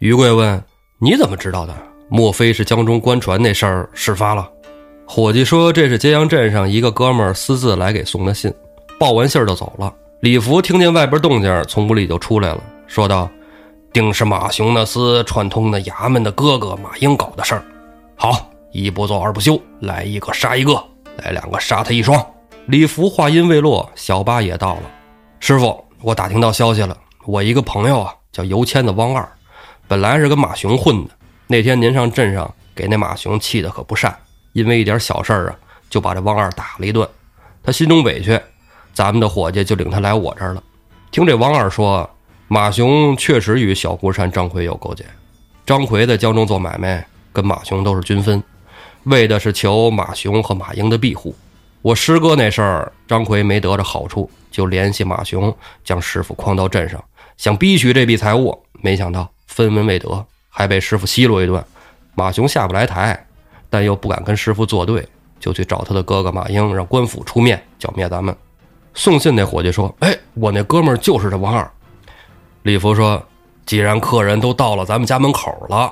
[0.00, 0.62] 于贵问
[1.04, 1.74] ：“你怎么知道的？”
[2.08, 4.48] 莫非是江中官船那事儿事发了？
[5.04, 8.54] 伙计说这是揭阳镇上一个哥们儿私自来给送的信，
[9.00, 9.92] 报完信儿就走了。
[10.20, 13.28] 李福听见外边动静，从屋里就出来了，说道
[13.92, 17.64] ：“定是马雄那厮串通那衙门的哥哥马英搞的事儿。
[18.14, 20.72] 好，一不做二不休，来一个杀一个，
[21.16, 22.24] 来两个杀他一双。”
[22.66, 24.82] 李福话音未落，小八也到了。
[25.40, 29.28] 师傅，我打听到消息了，我一个朋友啊，叫油签子汪二，
[29.88, 31.10] 本来是跟马雄混的。
[31.46, 34.16] 那天您上镇上给那马雄气得可不善，
[34.52, 35.56] 因为一点小事儿啊，
[35.90, 37.06] 就把这汪二打了一顿，
[37.62, 38.40] 他心中委屈，
[38.94, 40.62] 咱们的伙计就领他来我这儿了。
[41.10, 42.08] 听这汪二说，
[42.48, 45.04] 马雄确实与小孤山张奎有勾结，
[45.66, 48.42] 张奎在江中做买卖，跟马雄都是均分，
[49.04, 51.34] 为的是求马雄和马英的庇护。
[51.82, 57.02] 我师哥那事儿，张奎没得着好处，就联系马雄将师傅诓到镇上，
[57.36, 60.26] 想逼取这笔财物，没想到分文未得。
[60.54, 61.64] 还被师傅奚落一顿，
[62.14, 63.26] 马雄下不来台，
[63.70, 65.08] 但又不敢跟师傅作对，
[65.40, 68.36] 就去找他的哥哥马英，让官府出面剿灭咱们。
[68.92, 71.70] 送信那伙计说：“哎，我那哥们儿就是这王二。”
[72.64, 73.24] 李福说
[73.64, 75.90] ：“既然客人都到了咱们家门口了，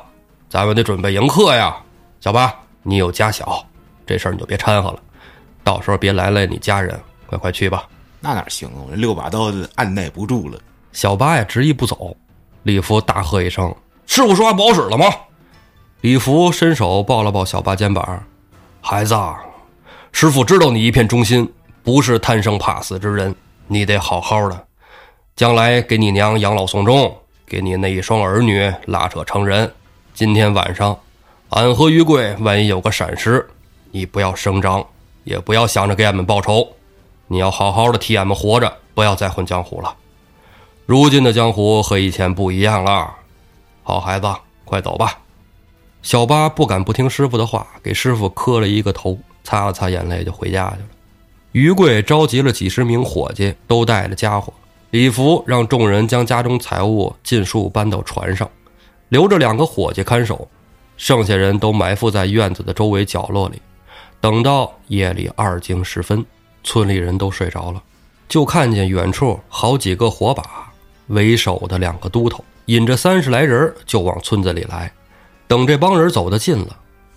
[0.51, 1.75] 咱们得准备迎客呀。
[2.21, 3.65] 小八，你有家小，
[4.05, 5.01] 这事儿你就别掺和了，
[5.65, 7.89] 到时候别来了你家人，快快去吧。”
[8.21, 8.85] 那哪行啊！
[8.85, 10.59] 我这六把刀子按耐不住了。
[10.93, 12.15] 小八呀执意不走。
[12.63, 13.75] 李福大喝一声。
[14.07, 15.07] 师傅说话不好使了吗？
[16.01, 18.25] 李福伸手抱了抱小八肩膀，
[18.81, 19.15] 孩子，
[20.13, 23.35] 师傅知道你一片忠心，不是贪生怕死之人，
[23.67, 24.67] 你得好好的，
[25.37, 29.73] 将来给你娘养老送终，给你那一双儿女拉扯成人。
[30.13, 30.99] 今天晚上，
[31.51, 33.49] 俺和于贵万一有个闪失，
[33.91, 34.85] 你不要声张，
[35.25, 36.67] 也不要想着给俺们报仇，
[37.27, 39.95] 你要好好的替俺们活着，不要再混江湖了。
[40.91, 43.15] 如今的江湖和以前不一样了。
[43.85, 44.27] 好孩子，
[44.65, 45.21] 快走吧！
[46.03, 50.89] 小八不敢不听师傅的话，给师傅磕了一个头，擦了擦眼泪就回家去了。
[51.53, 54.53] 于贵召集了几十名伙计，都带着家伙。
[54.91, 58.51] 李福让众人将家中财物尽数搬到船上，
[59.11, 60.49] 留着两个伙计看守，
[60.97, 63.63] 剩下人都埋伏在院子的周围角落里。
[64.21, 66.27] 等到夜里二更时分，
[66.65, 67.81] 村里人都睡着了，
[68.29, 70.70] 就看见远处好几个火把，
[71.11, 72.45] 为首的两个都头。
[72.67, 74.93] 引着三十来人就往村子里来，
[75.49, 76.77] 等这帮人走得近了，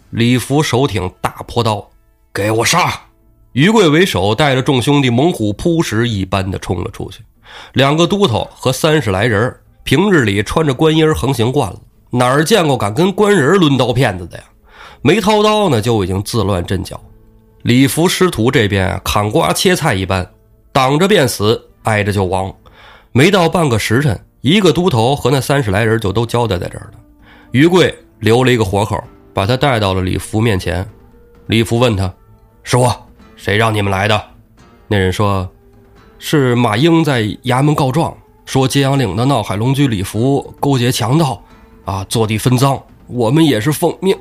[0.10, 1.88] 李福手挺大坡刀，
[2.34, 2.92] 给我杀！
[3.52, 7.22] 于贵为首，带着众兄弟猛虎扑食一般的冲了出去。
[7.74, 11.80] 两个都头和三十来人平日里穿着官衣横行惯了，
[12.10, 14.44] 哪儿见过敢跟官人抡刀片子的呀？
[15.04, 17.00] 没掏刀呢，就已经自乱阵脚。
[17.62, 20.28] 李福师徒这边，砍瓜切菜一般，
[20.72, 22.52] 挡着便死，挨着就亡。
[23.16, 27.00] 没到半个时辰，一个都头和那三十来人就都交代在这儿了。
[27.52, 29.02] 于贵留了一个活口，
[29.36, 30.84] 把他带到了李福面前。
[31.46, 32.12] 李福问他
[32.64, 34.20] ：“说，谁让你们来的？”
[34.90, 35.48] 那人说
[36.18, 41.40] ：“是马英在衙门告状，说揭阳岭的闹海龙驹李福勾结强盗，
[41.86, 42.82] 啊，坐地分赃。
[43.06, 44.18] 我们也是奉命。”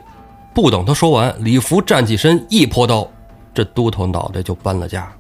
[0.55, 3.09] 不等他说完，李福站起身，一泼刀，
[3.55, 5.11] 这都头脑袋就搬了家。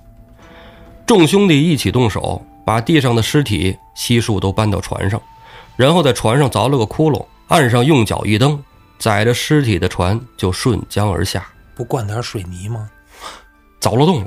[1.06, 5.20] 众兄弟一起动手，把地上的尸体悉数都搬到船上，
[5.76, 8.62] 然后在船上凿了个窟窿，岸上用脚一蹬，
[8.98, 11.46] 载着尸体的船就顺江而下。
[11.74, 12.88] 不灌点水泥吗？
[13.80, 14.26] 凿了洞了，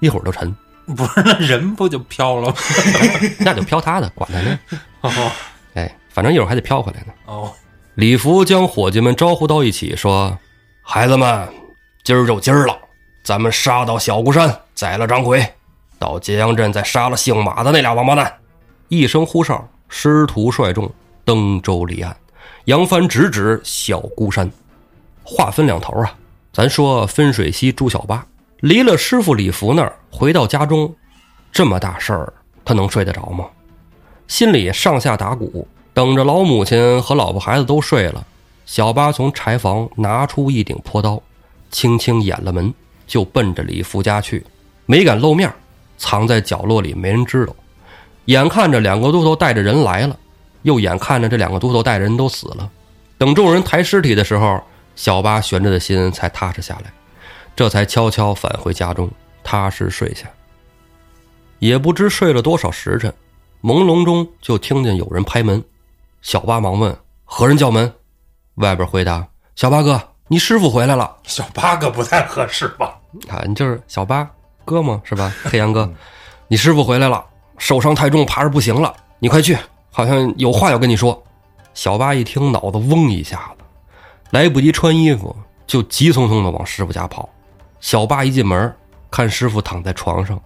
[0.00, 0.54] 一会儿就沉，
[0.96, 2.54] 不是，那人不就飘了吗？
[3.40, 4.58] 那就飘他的，管他呢。
[5.02, 5.10] 哦
[5.74, 7.12] 哎，反正一会儿还得飘回来呢。
[7.26, 7.52] 哦，
[7.94, 10.36] 李福将伙计们招呼到一起，说
[10.80, 11.46] ：“孩子们，
[12.02, 12.76] 今儿就今儿了，
[13.22, 15.46] 咱们杀到小孤山，宰了张奎，
[15.98, 18.32] 到揭阳镇再杀了姓马的那俩王八蛋。”
[18.88, 20.90] 一声呼哨，师徒率众
[21.24, 22.16] 登舟离岸，
[22.64, 24.50] 扬帆直指小孤山。
[25.22, 26.14] 话分两头啊，
[26.52, 28.26] 咱说分水西朱小八
[28.60, 30.94] 离了师傅李福那儿，回到家中，
[31.52, 32.32] 这么大事儿，
[32.64, 33.44] 他能睡得着吗？
[34.26, 38.26] 心里上下打鼓，等着老母亲和老婆孩子都睡了，
[38.64, 41.20] 小八从柴房拿出一顶破刀，
[41.70, 42.72] 轻轻掩了门，
[43.06, 44.44] 就奔着李福家去，
[44.86, 45.52] 没敢露面，
[45.98, 47.54] 藏在角落里没人知道。
[48.24, 50.18] 眼看着两个都头带着人来了，
[50.62, 52.70] 又眼看着这两个都头带着人都死了，
[53.18, 54.62] 等众人抬尸体的时候，
[54.96, 56.92] 小八悬着的心才踏实下来，
[57.56, 59.10] 这才悄悄返回家中，
[59.42, 60.26] 踏实睡下。
[61.58, 63.12] 也不知睡了多少时辰。
[63.60, 65.64] 朦胧中就听见有人拍门，
[66.22, 67.92] 小八忙问何人叫门，
[68.56, 71.16] 外边回答小八哥，你师傅回来了。
[71.24, 72.96] 小八哥不太合适吧？
[73.28, 74.30] 啊，你就是小八
[74.68, 75.00] 哥吗？
[75.02, 75.34] 是吧？
[75.44, 75.90] 黑羊哥，
[76.46, 77.24] 你师傅回来了，
[77.56, 79.56] 受伤太重，爬着不行了，你快去，
[79.90, 81.22] 好像有话要跟你说。
[81.72, 83.64] 小八一听，脑子嗡一下子，
[84.30, 85.34] 来不及穿衣服，
[85.66, 87.26] 就急匆匆的往师傅家跑。
[87.80, 88.74] 小八一进门，
[89.10, 90.38] 看师傅躺在床上，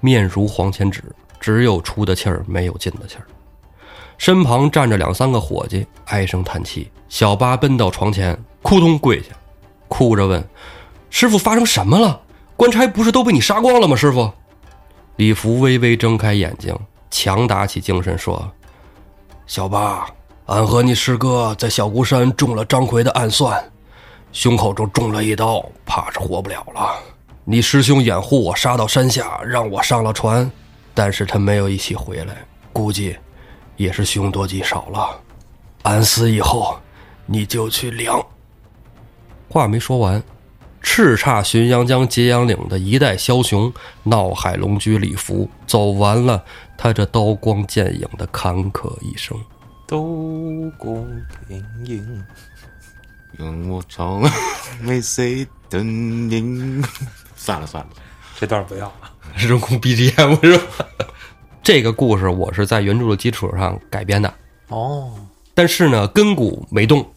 [0.00, 1.02] 面如黄钱纸。
[1.40, 3.26] 只有出的气儿，没有进的气儿。
[4.16, 6.88] 身旁站着两三个伙计，唉声叹气。
[7.08, 9.30] 小八奔到床前，扑通跪下，
[9.88, 10.48] 哭着问
[11.10, 12.20] ：“师傅，发生什么了？
[12.56, 14.30] 官差不是都被你杀光了吗？”师傅，
[15.16, 16.76] 李福微微睁开眼睛，
[17.10, 18.50] 强打起精神说
[19.46, 20.06] ：“小八，
[20.46, 23.62] 俺和你师哥在小孤山中了张奎的暗算，
[24.32, 26.94] 胸口中中了一刀，怕是活不了了。
[27.44, 30.50] 你师兄掩护我杀到山下，让我上了船。”
[30.94, 32.36] 但是他没有一起回来，
[32.70, 33.16] 估计
[33.76, 35.18] 也是凶多吉少了。
[35.84, 36.78] 俺死以后，
[37.24, 38.22] 你就去量。
[39.48, 40.22] 话没说完，
[40.82, 46.44] 叱咤浔阳江揭阳岭的一代枭雄闹海龙驹李福走完了
[46.76, 49.38] 他这刀光剑影的坎坷一生。
[49.86, 49.98] 刀
[50.78, 51.04] 光
[51.48, 52.24] 剑影，
[53.32, 54.22] 让我唱
[54.80, 56.82] 没谁的名。
[57.36, 57.90] 算了算了，
[58.38, 59.12] 这段不要了。
[59.36, 60.86] 人工 BGM 是吧？
[61.62, 64.32] 这个故事我是在原著的基础上改编的，
[64.68, 65.14] 哦，
[65.54, 67.08] 但是呢，根骨没动，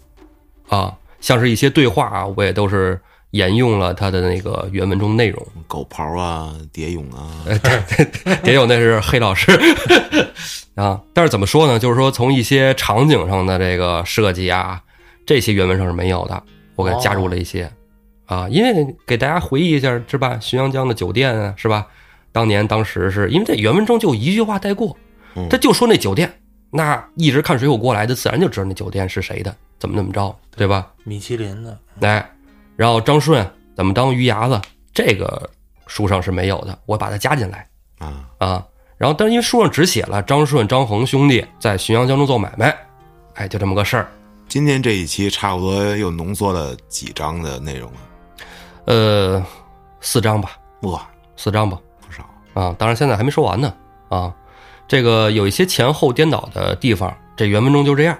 [0.67, 3.01] 啊，像是一些对话啊，我也都是
[3.35, 5.45] 沿用了它的那个原文中内容。
[5.67, 7.43] 狗刨啊，蝶泳啊，
[8.43, 9.51] 蝶泳那是黑老师
[10.75, 11.77] 啊，但是怎么说呢？
[11.77, 14.81] 就是说从一些场景上的这个设计啊，
[15.25, 16.41] 这些原文上是没有的，
[16.75, 17.69] 我给加入了一些。
[18.25, 20.39] 啊，因为给大家回忆一下，是吧？
[20.41, 21.85] 浔阳江的酒店啊，是吧？
[22.31, 24.95] 当年当时是因为在原文中就一句话带过，
[25.49, 26.31] 他就说那酒店，
[26.71, 30.87] 那一直看水浒过来的，自然就知道那酒店是谁的，怎么怎么着，对吧？
[31.03, 32.29] 米其林的，哎，
[32.75, 33.45] 然后张顺
[33.75, 34.61] 怎么当鱼牙子，
[34.93, 35.49] 这个
[35.87, 37.67] 书上是没有的，我把它加进来
[37.99, 38.65] 啊啊。
[38.97, 42.73] 然后，但是因为书上只写了张顺、张衡兄弟在浔阳江中做买卖，
[43.33, 44.09] 哎，就这么个事儿。
[44.47, 47.97] 今天这一期差不多又浓缩了几章的内容了。
[48.85, 49.45] 呃，
[49.99, 50.51] 四章吧，
[50.83, 51.05] 哇，
[51.35, 52.23] 四章吧，不少
[52.53, 52.73] 啊！
[52.77, 53.73] 当然现在还没说完呢
[54.07, 54.33] 啊，
[54.87, 58.17] 这个有一些前后颠倒的地方，这原文中就这样。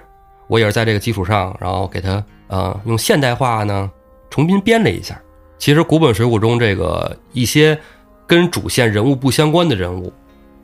[0.48, 3.90] 我也是在这个基础上，然后给它呃用现代化呢
[4.30, 5.20] 重新编了一下。
[5.58, 7.78] 其实古本《水浒》中这个一些
[8.26, 10.12] 跟主线人物不相关的人物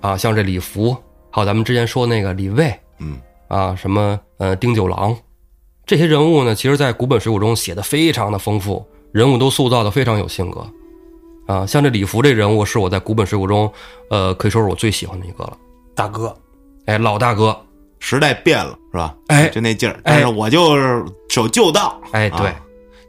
[0.01, 0.97] 啊，像这李福，
[1.31, 5.17] 还有咱们之前说那个李卫，嗯啊，什么呃丁九郎，
[5.87, 8.87] 这些人物呢，其实在古本《水浒》中写的非常的丰富。
[9.13, 10.67] 人物都塑造的非常有性格，
[11.47, 13.71] 啊，像这李福这人物是我在古本水浒中，
[14.09, 15.57] 呃，可以说是我最喜欢的一个了。
[15.95, 16.35] 大哥，
[16.87, 17.55] 哎，老大哥，
[17.99, 19.15] 时代变了，是吧？
[19.27, 19.97] 哎就那劲儿。
[19.97, 22.61] 哎但是我就是守旧道，哎，对啊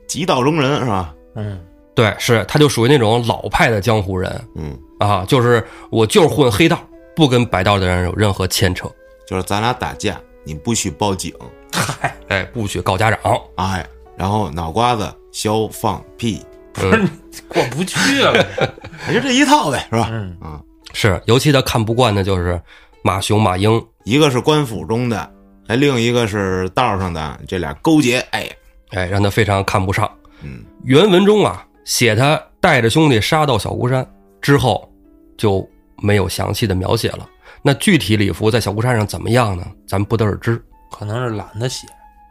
[0.07, 1.13] 极道中人是吧？
[1.35, 1.59] 嗯，
[1.95, 4.47] 对，是他就属于那种老派的江湖人。
[4.55, 6.79] 嗯，啊，就是我就是混黑道，
[7.15, 8.89] 不跟白道的人有任何牵扯，
[9.27, 11.33] 就是咱俩打架，你不许报警，
[11.73, 13.19] 嗨，哎，不许告家长，
[13.55, 13.85] 哎，
[14.15, 16.41] 然后脑瓜子削放屁，
[16.73, 17.09] 不是你
[17.47, 18.45] 过不去了。
[19.11, 20.07] 就这一套呗，是吧？
[20.11, 20.61] 嗯，啊，
[20.93, 22.61] 是，尤其他看不惯的就是
[23.03, 25.31] 马雄、马英，一个是官府中的，
[25.67, 28.49] 哎，另一个是道上的，这俩勾结，哎，
[28.93, 30.09] 哎，让他非常看不上。
[30.41, 34.05] 嗯，原文中啊，写他带着兄弟杀到小孤山
[34.41, 34.89] 之后，
[35.37, 35.67] 就
[35.97, 37.27] 没有详细的描写了。
[37.61, 39.65] 那具体李福在小孤山上怎么样呢？
[39.87, 41.87] 咱们不得而知，可能是懒得写，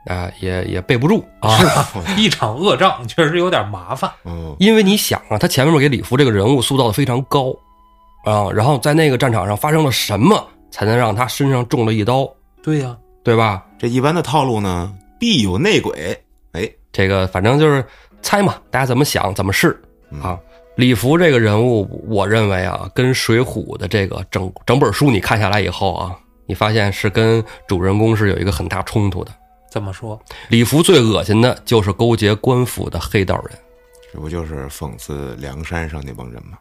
[0.06, 1.56] 啊、也也背不住啊。
[1.58, 1.88] 是吧？
[2.16, 4.10] 一场恶仗确实有点麻烦。
[4.24, 7.54] 嗯，因为你想啊，他前面给李福这个人物塑造的非常高
[8.24, 12.28] 啊，然后在那个战场上发生了什么，才能让他身上中了一刀，
[12.62, 12.94] 对呀、
[13.24, 13.64] 对吧？
[13.78, 16.16] 这一般的套路呢，必有内鬼，哎，
[16.92, 17.84] 这个反正就是
[18.20, 19.80] 猜嘛，大家怎么想怎么试。
[20.22, 20.38] 啊。
[20.76, 26.16] 李福这个人物，我认为啊，跟《水浒》的这个整整本书你看下来以后啊，
[26.46, 29.30] 你发现是跟主人公是有一个很大冲突的。
[29.70, 30.18] 怎么说，
[30.48, 33.58] 李福最恶心的就是勾结官府的黑道人，
[34.12, 36.56] 这不就是讽刺梁山上那帮人吗？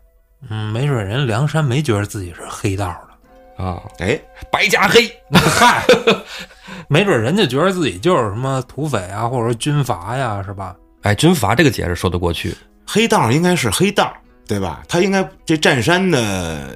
[0.49, 2.87] 嗯，没准人梁山没觉得自己是黑道
[3.57, 4.19] 的，啊，哎，
[4.51, 5.85] 白加黑，嗨，
[6.91, 10.75] 没准人家觉得自己就是什么土匪啊，或者说军阀呀，是吧？
[11.03, 12.53] 哎，军阀这个解释说得过去。
[12.85, 14.11] 黑道应该是黑道，
[14.45, 14.83] 对吧？
[14.89, 16.75] 他应该这占山的，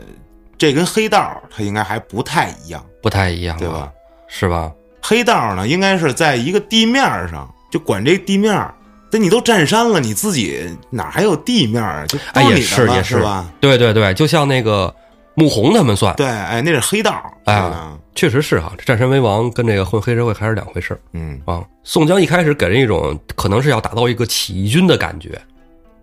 [0.58, 3.92] 这跟黑道他应该还不太一样，不太一样，对吧？？
[4.30, 4.72] 是吧？
[5.02, 8.74] 黑道呢，应该是在一个地面上，就管这地面儿。
[9.12, 12.06] 但你都占山了，你自己哪还有地面儿啊？
[12.08, 13.46] 就哎，也都你的了是也是吧？？
[13.60, 14.96] 对对对，就像那个
[15.36, 17.72] 穆弘他们算，对，哎，那是黑道，哎
[18.16, 21.62] 确实是哈，这占山为王跟这个混黑社会还是两回事儿嗯，啊。
[21.84, 25.38] 宋江一开始给人一种可能是要打造一个起义军的感觉，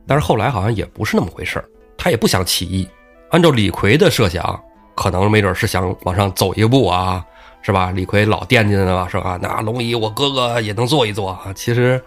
[0.07, 1.65] 但是后来好像也不是那么回事儿，
[1.97, 2.87] 他也不想起义。
[3.31, 4.63] 按照李逵的设想，
[4.95, 7.25] 可能没准是想往上走一步啊，
[7.63, 7.91] 是吧？
[7.91, 9.39] 李逵老惦记着呢，是吧？
[9.41, 11.47] 那龙椅我哥哥也能坐一坐啊。
[11.55, 11.99] 其实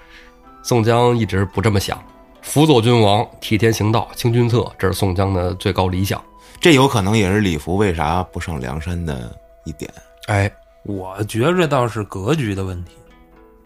[0.61, 1.99] 宋江一直不这么想，
[2.43, 6.21] 辅佐君王，替天行道，清君侧，这是宋江的最高理想。
[6.65, 9.87] 这有可能也是李福为啥不上梁山的一点。
[10.25, 10.51] 哎，
[10.81, 12.93] 我觉着倒是格局的问题，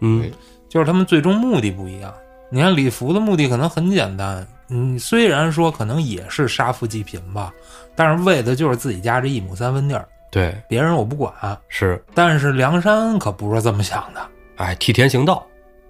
[0.00, 0.30] 嗯，
[0.68, 2.12] 就是他们最终目的不一样。
[2.50, 7.50] 你看李福的目的可能很简单，嗯，虽然说可能也是杀富济贫吧，
[7.96, 11.32] 但是为的就是自己家这一亩三分地儿，对，别人我不管。
[11.70, 14.20] 是，但是梁山可不是这么想的，
[14.56, 15.42] 哎，替天行道，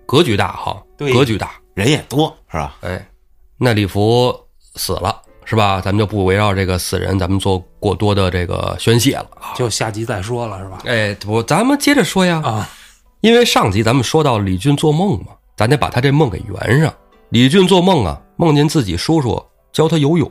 [0.07, 1.51] 格局大哈，对格局大。
[1.75, 2.77] 人也多，是吧？
[2.83, 3.05] 哎，
[3.57, 4.33] 那李福
[4.77, 5.21] 死了
[5.51, 5.81] 是吧？
[5.81, 9.53] 咱们就不围绕这个死人，咱们做过多的这个宣泄了啊。
[9.57, 10.79] 就下集再说了，是吧？
[10.85, 12.71] 哎，不，咱们接着说呀，啊，
[13.21, 16.95] 因为上集咱们说到李俊做梦嘛，咱得把他这梦给圆上。
[17.31, 20.31] 李俊做梦啊，梦见自己叔叔教他游泳，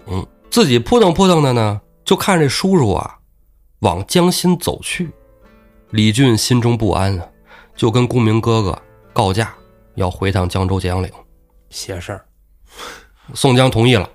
[0.49, 3.17] 自己扑腾扑腾的呢，就看这叔叔啊
[3.79, 5.09] 往江心走去。
[5.89, 7.27] 李俊心中不安啊，
[7.75, 9.53] 就跟公明哥哥告假，
[9.95, 11.11] 要回趟江州解阳岭。
[11.69, 12.25] 邪事儿，
[13.33, 14.09] 宋江同意了，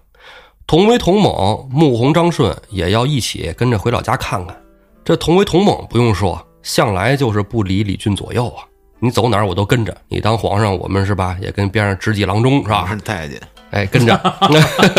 [0.67, 4.59] 同为同猛，穆弘、张顺也要一起跟着回老家看看。
[5.05, 8.65] 这同为同猛不用说，向来就是不离李俊左右啊。
[8.99, 11.37] 你走哪儿我都跟着，你当皇上，我们是吧？
[11.41, 12.87] 也跟边上直戟郎中是吧？
[12.89, 13.39] 是 太监，
[13.71, 14.15] 哎，跟着。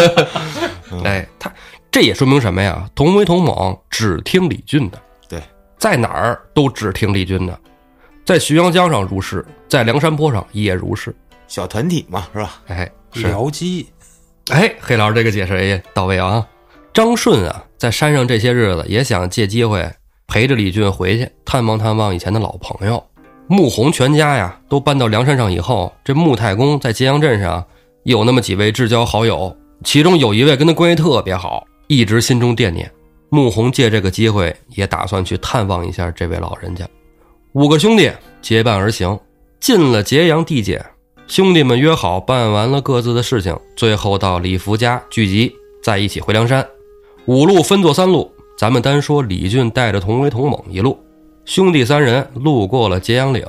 [1.03, 1.51] 哎，他
[1.89, 2.87] 这也说明什么呀？
[2.93, 5.41] 同为同猛，只听李俊的，对，
[5.79, 7.59] 在哪儿都只听李俊的。
[8.23, 11.15] 在浔阳江上如是，在梁山坡上也如是。
[11.47, 12.61] 小团体嘛，是吧？
[12.67, 13.87] 哎，是僚机，
[14.51, 16.45] 哎，黑老师这个解释也到位啊！
[16.93, 19.89] 张顺啊，在山上这些日子也想借机会
[20.27, 23.03] 陪着李俊回去探望探望以前的老朋友。
[23.47, 27.65] 穆弘全家呀，都搬到梁山上以后，这穆太公在揭阳镇上
[28.03, 32.89] 有那么几位至交好友，其中有一位跟他关系特别好，一直心中惦念。
[33.29, 36.87] 穆弘借这个机会也打算去探望一下这位老人家。
[37.53, 38.11] 五个兄弟
[38.43, 39.19] 结伴而行，
[39.59, 40.83] 进了揭阳地界，
[41.27, 45.51] 兄弟们约好办完了各自的事情，最后到李福家聚集，
[45.81, 46.65] 在一起回梁山。
[47.25, 50.97] 五路分作三路，咱们单说李俊带着同为同猛一路，
[51.43, 53.43] 兄弟三人路过了揭阳岭，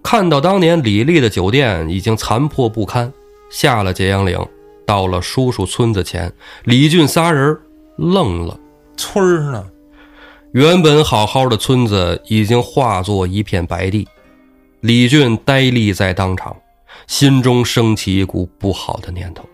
[0.00, 3.12] 看到当年李立的酒店已经残破不堪，
[3.50, 4.38] 下了揭阳岭，
[4.86, 6.32] 到了叔叔村子前，
[6.64, 7.58] 李俊仨人
[7.96, 8.58] 愣了。
[8.96, 9.64] 村儿呢？
[10.52, 14.06] 原本好好的村子已经化作一片白地，
[14.80, 16.56] 李俊呆立在当场，
[17.08, 19.44] 心中升起一股不好的念头。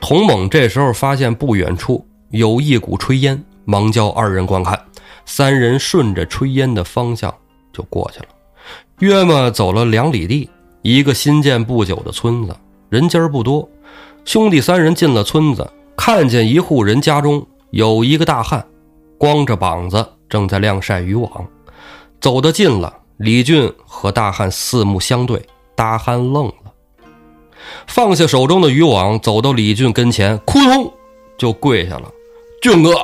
[0.00, 4.82] 童猛这时候发现不远处有一股炊烟，忙叫二人观看。
[5.24, 7.32] 三人顺着炊烟的方向
[7.72, 8.26] 就过去了。
[9.00, 10.48] 约么走了两里地，
[10.82, 12.56] 一个新建不久的村子，
[12.88, 13.68] 人家儿不多。
[14.24, 18.66] 兄弟三人进了村子，看见一户人家中有一个大汉，
[19.18, 21.46] 光着膀子正在晾晒渔网。
[22.20, 25.44] 走得近了，李俊和大汉四目相对，
[25.74, 26.65] 大汉愣了，
[27.86, 30.92] 放下手中的渔网，走到李俊跟前，扑通
[31.38, 32.10] 就跪下了
[32.62, 32.94] ：“俊哥，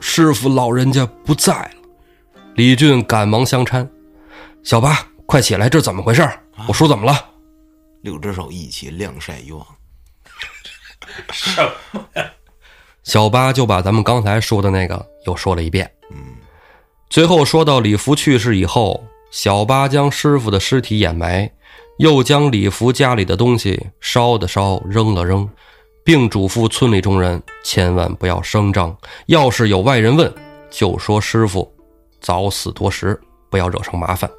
[0.00, 1.70] 师傅老人家不在了。”
[2.54, 3.86] 李俊赶忙相搀
[4.62, 6.28] ：“小八，快起来，这怎么回事？
[6.66, 7.26] 我叔怎么了？”
[8.02, 9.66] 六只手一起晾晒渔网。
[11.32, 12.24] 什么呀？
[13.02, 15.90] 小八就把咱们刚才说的那个又说了一遍。
[16.10, 16.16] 嗯，
[17.08, 21.50] 最后说到李福去世以后，小八将师傅的尸体掩埋，
[22.00, 25.46] 又将李福家里的东西烧的烧，扔了扔，
[26.02, 28.96] 并嘱咐村里众人千万不要声张，
[29.26, 30.32] 要是有外人问，
[30.70, 31.70] 就说师傅
[32.18, 33.20] 早死多时，
[33.50, 34.30] 不要惹上麻烦。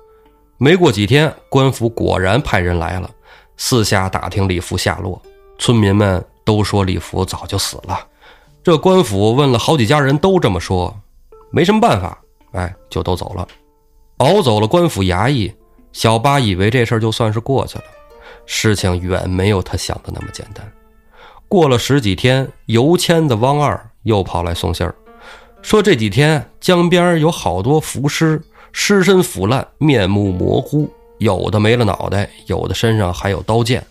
[0.58, 3.08] 没过几天，官府果然派人来了，
[3.58, 5.22] 四下打听李福下落，
[5.60, 8.00] 村民们都说李福早就死了。
[8.64, 11.00] 这官府问了好几家人，都这么说，
[11.52, 12.20] 没什么办法，
[12.54, 13.48] 哎，就都走了。
[14.18, 15.54] 熬走了官府衙役，
[15.94, 17.84] 小八以为这事儿就算是过去了。
[18.46, 20.70] 事情远没有他想的那么简单。
[21.48, 24.96] 过了十几天，邮签的汪二又跑来送信儿，
[25.62, 30.90] 说这几天江边有好多浮尸，尸身腐烂，面目模糊，
[31.20, 33.86] 有的没了脑袋，有的身上还有刀剑。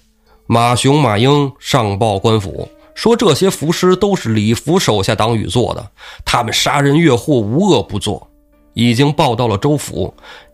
[0.46, 2.68] 马雄、马英上报官府。
[2.92, 5.90] 说这些浮尸都是李福手下党羽做的，
[6.22, 8.28] 他们杀人越货，无恶不作，
[8.74, 10.12] 已经报到了州府，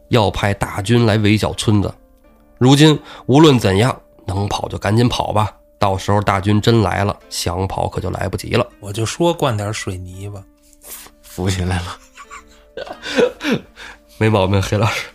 [0.09, 1.93] 要派大军来围剿村子。
[2.59, 8.67] 如今无论怎样，能跑就赶紧跑吧，到时候大军真来了，想跑可就来不及了。
[8.81, 10.43] 我就说灌点水泥吧，
[11.23, 11.99] 浮起来了。
[14.19, 15.07] 没毛病，黑老师。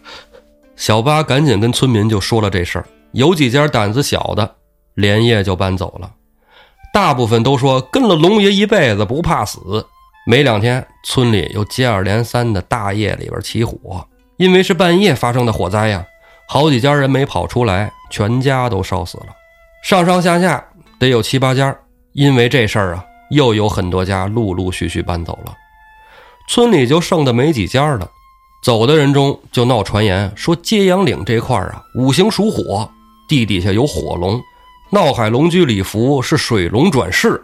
[0.75, 4.55] 小八赶紧跟村民就说了这事儿，有几家胆子小的，
[4.95, 6.11] 连夜就搬走了。
[6.93, 9.85] 大部分都说跟了龙爷一辈子不怕死。
[10.27, 14.07] 没两天，村里又接二连三的大夜里边起火，
[14.41, 16.03] 因为是半夜发生的火灾呀，
[16.47, 19.27] 好几家人没跑出来，全家都烧死了。
[19.83, 20.65] 上上下下
[20.99, 21.77] 得有七八家，
[22.13, 25.55] 因为这事儿啊，又有很多家陆陆续续搬走了，
[26.49, 28.09] 村里就剩的没几家了。
[28.63, 32.89] 走的人中就闹传言说，揭阳岭这块儿啊，五行属火，
[33.29, 34.41] 地底下有火龙。
[34.89, 37.39] 闹海龙居李福是水龙转世，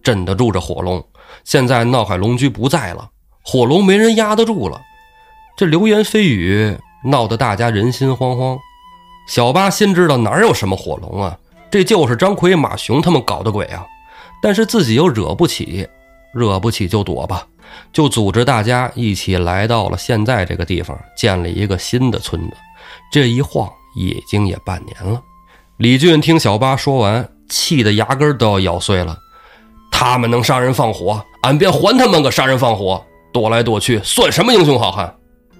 [0.00, 1.04] 镇得住这火龙。
[1.42, 3.08] 现在闹海龙居不在了，
[3.42, 4.80] 火龙没人压得住了。
[5.56, 8.58] 这流言蜚语闹得大家人心惶惶。
[9.26, 11.38] 小八心知道哪有什么火龙啊，
[11.70, 13.86] 这就是张奎、马雄他们搞的鬼啊。
[14.42, 15.88] 但是自己又惹不起，
[16.34, 17.46] 惹不起就躲吧，
[17.90, 22.56] 就组织大家一起来到了现在这个地方，建了一个新的村子。
[23.10, 25.22] 这一晃已经也半年了。
[25.78, 29.16] 李俊听小八说完，气得牙根都要咬碎了。
[29.90, 33.02] 他们能杀人放火，俺便还他们个杀人放火，
[33.32, 35.16] 躲来躲去，算什么英雄好汉？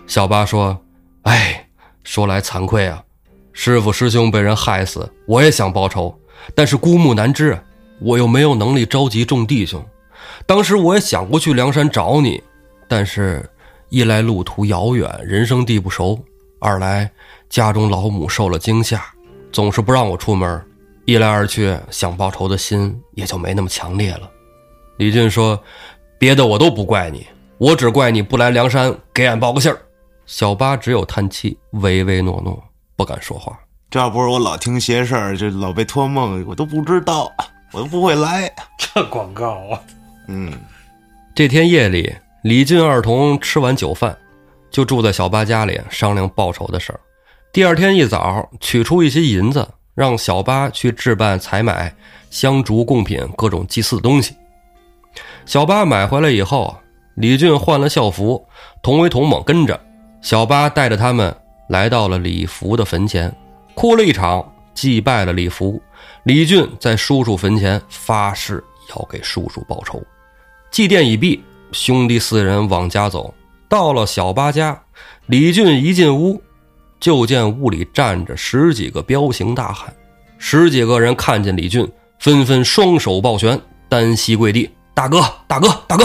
[0.07, 0.79] 小八说
[1.23, 1.69] ：“哎，
[2.05, 3.03] 说来惭愧啊，
[3.53, 6.17] 师傅师兄被人害死，我也想报仇，
[6.55, 7.59] 但是孤木难支，
[8.01, 9.85] 我又没有能力召集众弟兄。
[10.47, 12.43] 当时我也想过去梁山找你，
[12.89, 13.49] 但是，
[13.89, 16.17] 一来路途遥远，人生地不熟；
[16.61, 17.11] 二来
[17.49, 19.05] 家中老母受了惊吓。”
[19.53, 20.63] 总是不让我出门，
[21.07, 24.31] 一来二去，想报仇的心也就没那么强烈了。
[24.99, 25.59] 李俊说
[26.19, 27.27] ：“别的我都不怪你，
[27.57, 29.81] 我只怪你不来梁山给俺报个信儿。”
[30.27, 32.61] 小八只有叹气，唯唯诺诺，
[32.97, 33.57] 不敢说话。
[33.89, 37.33] 这要不是我老听邪事儿，这老被托梦，我都不知道，
[37.73, 38.53] 我都不会来。
[38.77, 39.81] 这广告啊！
[40.27, 40.53] 嗯，
[41.35, 42.13] 这天夜里，
[42.43, 44.19] 李俊二童吃完酒饭，
[44.69, 46.99] 就住在小八家里商量报仇的事儿。
[47.53, 51.95] 第二天一早，取出一些银子，让小八去置办采买
[52.31, 54.35] 香烛贡品、各种祭祀的东西。
[55.47, 56.77] 小八买回来以后，
[57.15, 58.45] 李俊换了校服，
[58.83, 59.81] 同为同猛跟着
[60.27, 61.33] 小八，带着他们
[61.69, 63.33] 来到了李福的坟前，
[63.77, 65.81] 哭了一场，祭拜了李福。
[66.25, 68.61] 李俊在叔叔坟前发誓
[68.91, 70.03] 要给叔叔报仇。
[70.69, 73.33] 祭奠已毕，兄弟四人往家走。
[73.69, 74.77] 到了小八家，
[75.27, 76.43] 李俊一进屋。
[76.99, 79.95] 就见屋里站着十几个彪形大汉，
[80.39, 86.05] 十几个人看见李俊，纷纷双手抱拳，单膝跪地：“大哥，大哥，大哥！”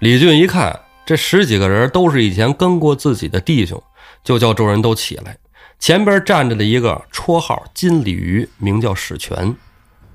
[0.00, 0.78] 李俊一看，
[1.08, 3.82] 这十几个人都是以前跟过自己的弟兄，
[4.22, 5.38] 就叫众人都起来。
[5.78, 9.56] 前边站着的一个绰号金鲤鱼，名叫史全，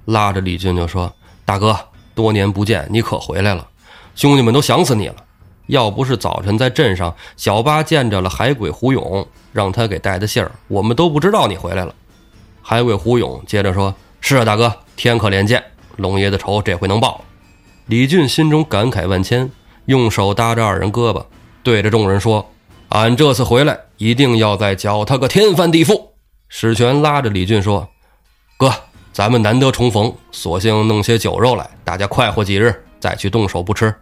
[0.05, 1.11] 拉着李俊就说
[1.45, 1.75] ：“大哥，
[2.13, 3.67] 多年不见，你可回来了？
[4.13, 5.15] 兄弟们都想死你了。”
[5.65, 11.95] 要不是早晨在镇上小八见着了海鬼胡勇，让他给带的信儿，我们都不知道你回来了。”
[12.61, 15.63] 海鬼胡勇接着说：“是啊，大哥，天可怜见，
[15.95, 17.25] 龙爷的仇这回能报。”
[17.87, 19.49] 李俊心中感慨万千，
[19.85, 21.23] 用手搭着二人胳膊，
[21.61, 22.49] 对着众人说
[22.89, 26.09] ：“俺这次回来，一定要再搅他个天翻地覆。”
[26.47, 27.87] 史全拉着李俊说
[28.57, 28.71] ：“哥，
[29.11, 33.93] 咱们难得重逢，索性弄些酒肉来，大家快活几日，再去动手不迟。”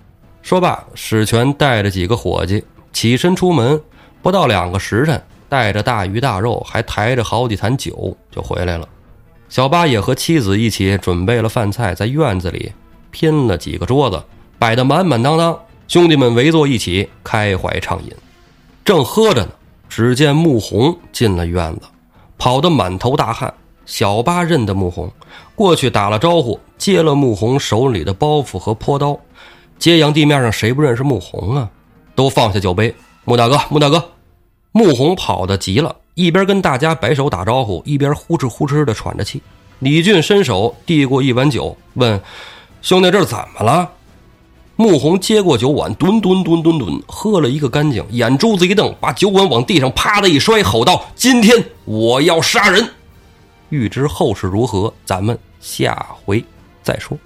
[0.43, 2.63] 说罢，史全带着几个伙计
[2.93, 3.81] 起身出门，
[4.21, 8.87] 不到两个时辰，带着大鱼大肉，还抬着好几坛酒就回来了。
[9.49, 12.71] 小八也和妻子一起准备了饭菜，在院子里。
[13.13, 14.23] 拼了几个桌子，
[14.57, 15.59] 摆得满满当当，
[15.91, 18.13] 兄弟们围坐一起，开怀畅饮。
[18.85, 19.49] 正喝着呢，
[19.89, 21.81] 只见穆红进了院子，
[22.37, 23.53] 跑得满头大汗。
[23.85, 25.11] 小八认得穆红，
[25.53, 29.19] 过去打了招呼，接了穆红手里的包袱和坡刀。
[29.79, 31.69] 揭阳地面上谁不认识穆红啊？
[32.15, 34.01] 都放下酒杯，穆大哥，穆大哥。
[34.71, 39.43] 穆红跑得急了，一边跟大家摆手打招呼，一边呼哧呼哧的喘着气。
[39.79, 42.21] 李俊伸手递过一碗酒，问。
[42.81, 43.91] 兄弟，这是怎么了？
[44.77, 52.89] 穆弘接过酒碗，吨吨吨吨吨喝了一个干净，眼珠子一瞪，把酒碗往地上啪的一摔，吼道：“今天我要杀人！”
[53.69, 56.43] 欲知后事如何，咱们下回
[56.81, 57.17] 再说。